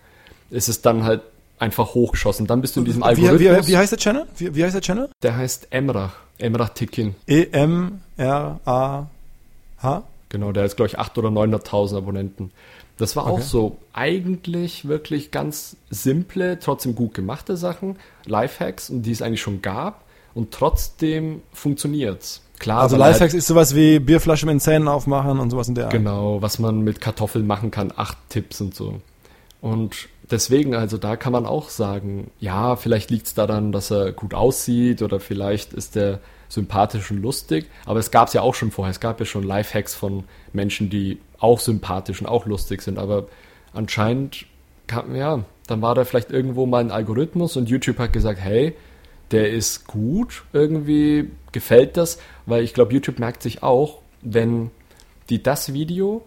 [0.51, 1.23] ist es dann halt
[1.59, 2.47] einfach hochgeschossen.
[2.47, 3.41] Dann bist du in diesem Algorithmus.
[3.41, 4.27] Wie, wie, wie heißt der Channel?
[4.37, 5.11] Wie, wie, heißt der Channel?
[5.23, 6.15] Der heißt Emrach.
[6.39, 7.15] Emrach Tikin.
[7.27, 9.09] E-M-R-A-H?
[10.29, 12.53] Genau, der hat, glaube ich, 800 oder 900.000 Abonnenten.
[12.99, 13.33] Das war okay.
[13.33, 17.97] auch so eigentlich wirklich ganz simple, trotzdem gut gemachte Sachen,
[18.27, 20.03] Lifehacks, die es eigentlich schon gab
[20.35, 22.43] und trotzdem funktioniert's.
[22.59, 25.85] Klar, also Lifehacks halt, ist sowas wie Bierflasche mit Zähnen aufmachen und sowas in der
[25.85, 25.93] Art.
[25.93, 29.01] Genau, was man mit Kartoffeln machen kann, acht Tipps und so.
[29.61, 34.13] Und deswegen, also da kann man auch sagen, ja, vielleicht liegt es daran, dass er
[34.13, 37.67] gut aussieht oder vielleicht ist er sympathisch und lustig.
[37.85, 38.91] Aber es gab es ja auch schon vorher.
[38.91, 42.99] Es gab ja schon Lifehacks von Menschen, die auch sympathisch und auch lustig sind.
[42.99, 43.27] Aber
[43.73, 44.47] anscheinend,
[44.87, 48.75] kam, ja, dann war da vielleicht irgendwo mal ein Algorithmus und YouTube hat gesagt, hey,
[49.31, 54.71] der ist gut, irgendwie gefällt das, weil ich glaube, YouTube merkt sich auch, wenn
[55.29, 56.25] die das Video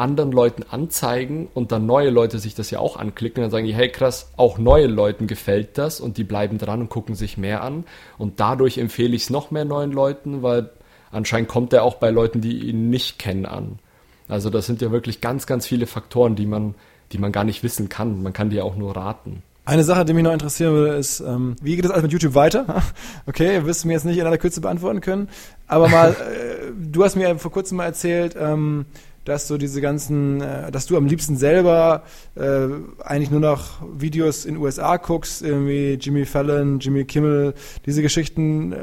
[0.00, 3.74] anderen Leuten anzeigen und dann neue Leute sich das ja auch anklicken, dann sagen die,
[3.74, 7.62] hey krass, auch neue Leuten gefällt das und die bleiben dran und gucken sich mehr
[7.62, 7.84] an
[8.18, 10.70] und dadurch empfehle ich es noch mehr neuen Leuten, weil
[11.12, 13.78] anscheinend kommt er auch bei Leuten, die ihn nicht kennen an.
[14.26, 16.74] Also das sind ja wirklich ganz, ganz viele Faktoren, die man,
[17.12, 18.22] die man gar nicht wissen kann.
[18.22, 19.42] Man kann die ja auch nur raten.
[19.64, 22.34] Eine Sache, die mich noch interessieren würde, ist, ähm, wie geht es alles mit YouTube
[22.34, 22.82] weiter?
[23.26, 25.28] Okay, wirst du mir jetzt nicht in aller Kürze beantworten können,
[25.66, 28.86] aber mal, äh, du hast mir vor kurzem mal erzählt, ähm,
[29.30, 32.02] dass du diese ganzen, äh, dass du am liebsten selber
[32.34, 32.66] äh,
[32.98, 37.54] eigentlich nur noch Videos in USA guckst, irgendwie Jimmy Fallon, Jimmy Kimmel,
[37.86, 38.76] diese Geschichten äh,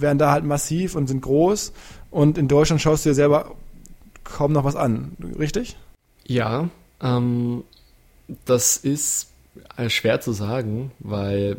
[0.00, 1.72] werden da halt massiv und sind groß
[2.10, 3.52] und in Deutschland schaust du dir selber
[4.24, 5.76] kaum noch was an, richtig?
[6.26, 6.68] Ja,
[7.00, 7.62] ähm,
[8.46, 9.28] das ist
[9.76, 11.58] äh, schwer zu sagen, weil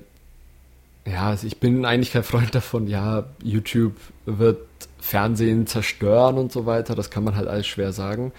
[1.07, 4.59] ja, also ich bin eigentlich kein Freund davon, ja, YouTube wird
[5.05, 6.95] Fernsehen zerstören und so weiter.
[6.95, 8.31] Das kann man halt alles schwer sagen.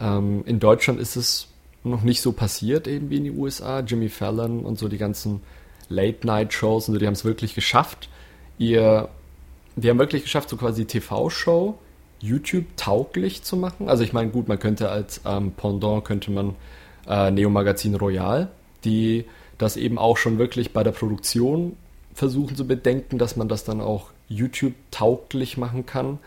[0.00, 1.48] Ähm, in Deutschland ist es
[1.84, 3.80] noch nicht so passiert, eben wie in den USA.
[3.80, 5.42] Jimmy Fallon und so die ganzen
[5.90, 8.08] Late-Night-Shows und so, die haben es wirklich geschafft.
[8.58, 9.08] Ihr,
[9.76, 11.78] die haben wirklich geschafft, so quasi TV-Show
[12.20, 13.90] YouTube tauglich zu machen.
[13.90, 16.54] Also ich meine, gut, man könnte als ähm, Pendant könnte man
[17.06, 18.48] äh, Neo Magazin Royal,
[18.84, 19.26] die
[19.58, 21.76] das eben auch schon wirklich bei der Produktion
[22.14, 26.18] versuchen zu bedenken, dass man das dann auch YouTube tauglich machen kann.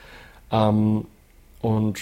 [0.52, 1.06] Ähm,
[1.62, 2.02] und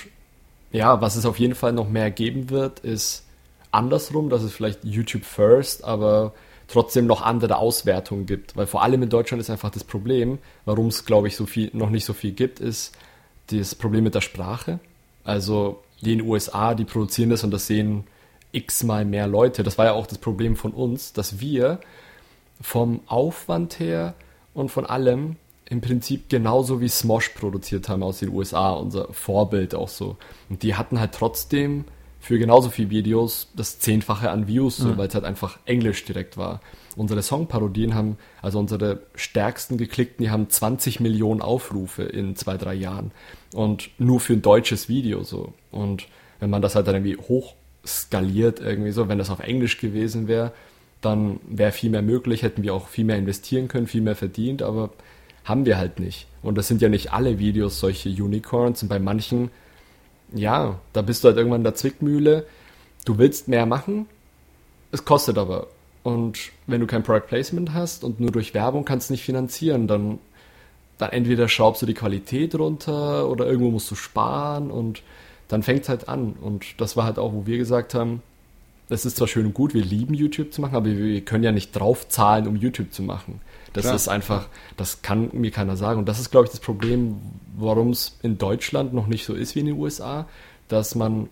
[0.71, 3.25] ja, was es auf jeden Fall noch mehr geben wird, ist
[3.71, 6.33] andersrum, dass es vielleicht YouTube First, aber
[6.67, 8.55] trotzdem noch andere Auswertungen gibt.
[8.55, 11.69] Weil vor allem in Deutschland ist einfach das Problem, warum es, glaube ich, so viel,
[11.73, 12.95] noch nicht so viel gibt, ist
[13.47, 14.79] das Problem mit der Sprache.
[15.23, 18.05] Also die in den USA, die produzieren das und das sehen
[18.51, 19.63] x-mal mehr Leute.
[19.63, 21.79] Das war ja auch das Problem von uns, dass wir
[22.61, 24.13] vom Aufwand her
[24.53, 25.35] und von allem
[25.69, 30.17] im Prinzip genauso wie Smosh produziert haben aus den USA, unser Vorbild auch so.
[30.49, 31.85] Und die hatten halt trotzdem
[32.19, 34.97] für genauso viele Videos das Zehnfache an Views, so, mhm.
[34.97, 36.59] weil es halt einfach Englisch direkt war.
[36.95, 42.73] Unsere Songparodien haben, also unsere stärksten geklickten, die haben 20 Millionen Aufrufe in zwei, drei
[42.73, 43.11] Jahren.
[43.53, 45.53] Und nur für ein deutsches Video so.
[45.71, 46.07] Und
[46.39, 50.51] wenn man das halt dann irgendwie hochskaliert irgendwie so, wenn das auf Englisch gewesen wäre,
[51.01, 54.63] dann wäre viel mehr möglich, hätten wir auch viel mehr investieren können, viel mehr verdient,
[54.63, 54.89] aber
[55.45, 56.27] haben wir halt nicht.
[56.41, 59.49] Und das sind ja nicht alle Videos solche Unicorns und bei manchen,
[60.33, 62.45] ja, da bist du halt irgendwann in der Zwickmühle.
[63.05, 64.07] Du willst mehr machen,
[64.91, 65.67] es kostet aber.
[66.03, 69.87] Und wenn du kein Product Placement hast und nur durch Werbung kannst du nicht finanzieren,
[69.87, 70.19] dann,
[70.97, 75.01] dann entweder schraubst du die Qualität runter oder irgendwo musst du sparen und
[75.47, 76.33] dann fängt es halt an.
[76.33, 78.21] Und das war halt auch, wo wir gesagt haben,
[78.89, 81.51] es ist zwar schön und gut, wir lieben YouTube zu machen, aber wir können ja
[81.51, 83.41] nicht draufzahlen, um YouTube zu machen.
[83.73, 83.95] Das Klar.
[83.95, 85.99] ist einfach, das kann mir keiner sagen.
[85.99, 87.17] Und das ist, glaube ich, das Problem,
[87.57, 90.27] warum es in Deutschland noch nicht so ist wie in den USA,
[90.67, 91.29] dass man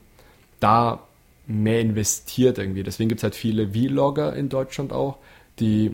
[0.60, 1.04] da
[1.48, 2.84] mehr investiert irgendwie.
[2.84, 5.18] Deswegen gibt es halt viele Vlogger in Deutschland auch,
[5.60, 5.92] die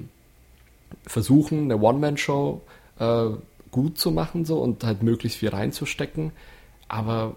[1.05, 2.61] versuchen, eine One-Man-Show
[2.99, 3.25] äh,
[3.71, 6.31] gut zu machen so und halt möglichst viel reinzustecken.
[6.87, 7.35] Aber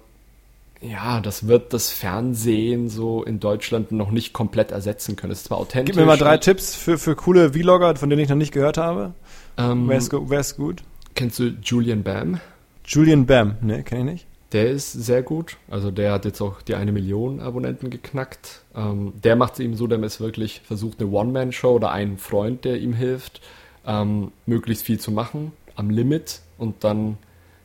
[0.82, 5.32] ja, das wird das Fernsehen so in Deutschland noch nicht komplett ersetzen können.
[5.32, 5.94] Es ist zwar authentisch.
[5.94, 8.78] Gib mir mal drei Tipps für, für coole Vlogger, von denen ich noch nicht gehört
[8.78, 9.14] habe.
[9.56, 10.82] Ähm, wer, ist, wer ist gut?
[11.14, 12.40] Kennst du Julian Bam?
[12.84, 14.26] Julian Bam, ne, kenne ich nicht.
[14.52, 15.56] Der ist sehr gut.
[15.70, 18.62] Also der hat jetzt auch die eine Million Abonnenten geknackt.
[18.74, 22.64] Ähm, der macht es ihm so, der ist wirklich versucht, eine One-Man-Show oder einen Freund,
[22.64, 23.40] der ihm hilft,
[23.86, 27.16] ähm, möglichst viel zu machen, am Limit und dann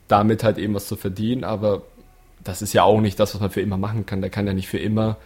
[0.08, 1.44] damit halt eben was zu verdienen.
[1.44, 1.82] Aber
[2.48, 4.22] das ist ja auch nicht das, was man für immer machen kann.
[4.22, 5.18] Der kann ja nicht für immer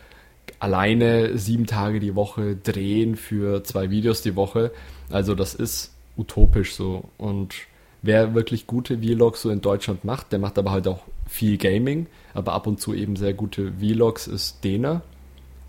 [0.59, 4.72] alleine sieben Tage die Woche drehen für zwei Videos die Woche.
[5.11, 7.03] Also das ist utopisch so.
[7.17, 7.53] Und
[8.01, 12.07] wer wirklich gute Vlogs so in Deutschland macht, der macht aber halt auch viel Gaming,
[12.34, 15.01] aber ab und zu eben sehr gute Vlogs ist Dena.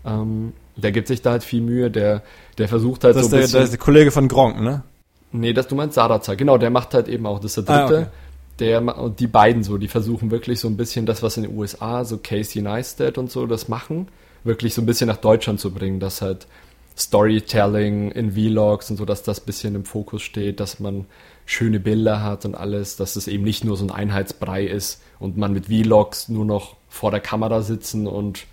[0.05, 2.23] Ähm, der gibt sich da halt viel Mühe, der,
[2.57, 3.59] der versucht halt das so ein bisschen...
[3.59, 4.83] Das ist der Kollege von Gronk, ne?
[5.31, 7.87] Nee, das, du meinst Sarazar, genau, der macht halt eben auch, das ist der ah,
[7.87, 7.97] dritte.
[7.97, 8.22] Ah, okay
[8.59, 11.57] der und die beiden so, die versuchen wirklich so ein bisschen das, was in den
[11.57, 14.07] USA, so Casey Neistat und so, das machen,
[14.43, 16.47] wirklich so ein bisschen nach Deutschland zu bringen, dass halt
[16.95, 21.05] Storytelling in Vlogs und so, dass das bisschen im Fokus steht, dass man
[21.45, 25.37] schöne Bilder hat und alles, dass es eben nicht nur so ein Einheitsbrei ist und
[25.37, 28.45] man mit Vlogs nur noch vor der Kamera sitzen und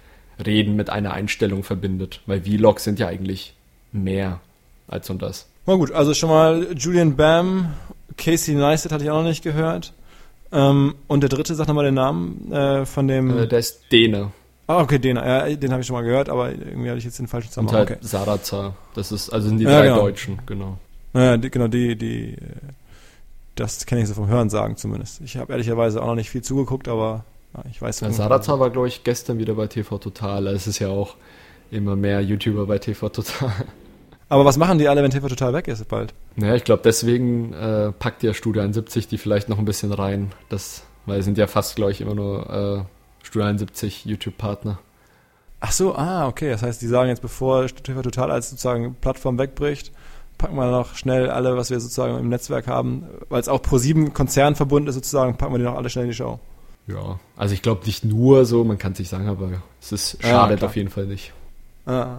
[0.44, 3.54] reden mit einer Einstellung verbindet, weil Vlogs sind ja eigentlich
[3.92, 4.40] mehr
[4.88, 5.46] als und das.
[5.66, 7.74] Na gut, also schon mal Julian Bam
[8.16, 9.92] Casey Neistat hatte ich auch noch nicht gehört.
[10.52, 13.38] Ähm, und der dritte, sag nochmal den Namen äh, von dem.
[13.38, 14.32] Äh, der ist Dene.
[14.66, 15.20] Ah, okay, Dene.
[15.20, 17.82] Ja, den habe ich schon mal gehört, aber irgendwie hatte ich jetzt den falschen Zusammenhang.
[17.82, 18.06] Und halt okay.
[18.06, 18.74] Sarazar.
[18.94, 20.00] Das ist, also sind die ja, drei genau.
[20.00, 20.78] Deutschen, genau.
[21.12, 22.36] Naja, die, genau, die, die,
[23.56, 25.20] das kenne ich so vom Hören sagen zumindest.
[25.22, 28.70] Ich habe ehrlicherweise auch noch nicht viel zugeguckt, aber ja, ich weiß ja, Sarazar war,
[28.70, 30.46] glaube ich, gestern wieder bei TV Total.
[30.48, 31.16] Es ist ja auch
[31.70, 33.52] immer mehr YouTuber bei TV Total.
[34.30, 36.14] Aber was machen die alle, wenn TV total weg ist bald?
[36.36, 40.30] Naja, ich glaube, deswegen äh, packt ja Studio 71 die vielleicht noch ein bisschen rein.
[40.48, 44.78] Das, weil sie sind ja fast, glaube ich, immer nur äh, Studio 71 YouTube-Partner.
[45.58, 46.48] Ach so, ah, okay.
[46.48, 49.90] Das heißt, die sagen jetzt, bevor TV Total als sozusagen Plattform wegbricht,
[50.38, 53.78] packen wir noch schnell alle, was wir sozusagen im Netzwerk haben, weil es auch pro
[53.78, 56.38] sieben Konzern verbunden ist, sozusagen, packen wir die noch alle schnell in die Show.
[56.86, 59.50] Ja, also ich glaube nicht nur so, man kann es nicht sagen, aber
[59.80, 61.32] es ist schadet ja, auf jeden Fall nicht.
[61.84, 62.18] Ah.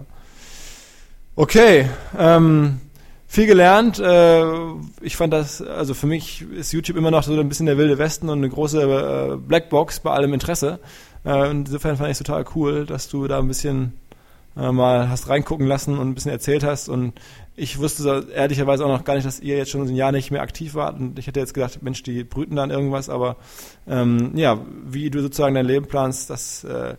[1.34, 2.78] Okay, ähm,
[3.26, 3.98] viel gelernt.
[3.98, 4.44] Äh,
[5.00, 7.96] ich fand das, also für mich ist YouTube immer noch so ein bisschen der wilde
[7.96, 10.78] Westen und eine große äh, Blackbox bei allem Interesse.
[11.24, 13.94] Äh, insofern fand ich es total cool, dass du da ein bisschen
[14.58, 16.90] äh, mal hast reingucken lassen und ein bisschen erzählt hast.
[16.90, 17.14] Und
[17.56, 20.42] ich wusste ehrlicherweise auch noch gar nicht, dass ihr jetzt schon ein Jahr nicht mehr
[20.42, 21.00] aktiv wart.
[21.00, 23.08] Und ich hätte jetzt gedacht, Mensch, die brüten dann irgendwas.
[23.08, 23.36] Aber
[23.88, 26.96] ähm, ja, wie du sozusagen dein Leben planst, das äh,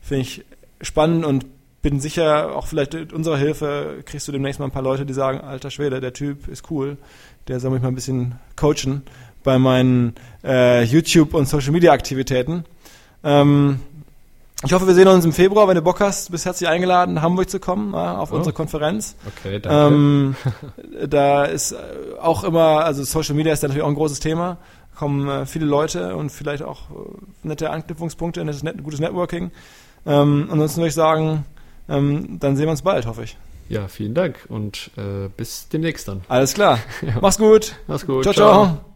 [0.00, 0.44] finde ich
[0.82, 1.46] spannend und
[1.86, 5.12] bin sicher, auch vielleicht mit unserer Hilfe kriegst du demnächst mal ein paar Leute, die
[5.12, 6.96] sagen, alter Schwede, der Typ ist cool,
[7.46, 9.02] der soll mich mal ein bisschen coachen
[9.44, 12.64] bei meinen äh, YouTube- und Social-Media-Aktivitäten.
[13.22, 13.78] Ähm,
[14.64, 15.68] ich hoffe, wir sehen uns im Februar.
[15.68, 18.34] Wenn du Bock hast, bist herzlich eingeladen, nach Hamburg zu kommen, ja, auf oh.
[18.34, 19.14] unsere Konferenz.
[19.24, 19.94] Okay, danke.
[19.94, 20.36] Ähm,
[21.08, 21.76] da ist äh,
[22.20, 24.58] auch immer, also Social Media ist natürlich auch ein großes Thema.
[24.92, 26.94] Da kommen äh, viele Leute und vielleicht auch äh,
[27.44, 29.52] nette Anknüpfungspunkte, nettes, net, gutes Networking.
[30.04, 31.44] Ähm, ansonsten würde ich sagen,
[31.88, 33.36] ähm, dann sehen wir uns bald, hoffe ich.
[33.68, 36.22] Ja, vielen Dank und äh, bis demnächst dann.
[36.28, 36.78] Alles klar.
[37.02, 37.18] ja.
[37.20, 37.76] Mach's gut.
[37.86, 38.22] Mach's gut.
[38.22, 38.32] ciao.
[38.32, 38.64] ciao.
[38.66, 38.95] ciao.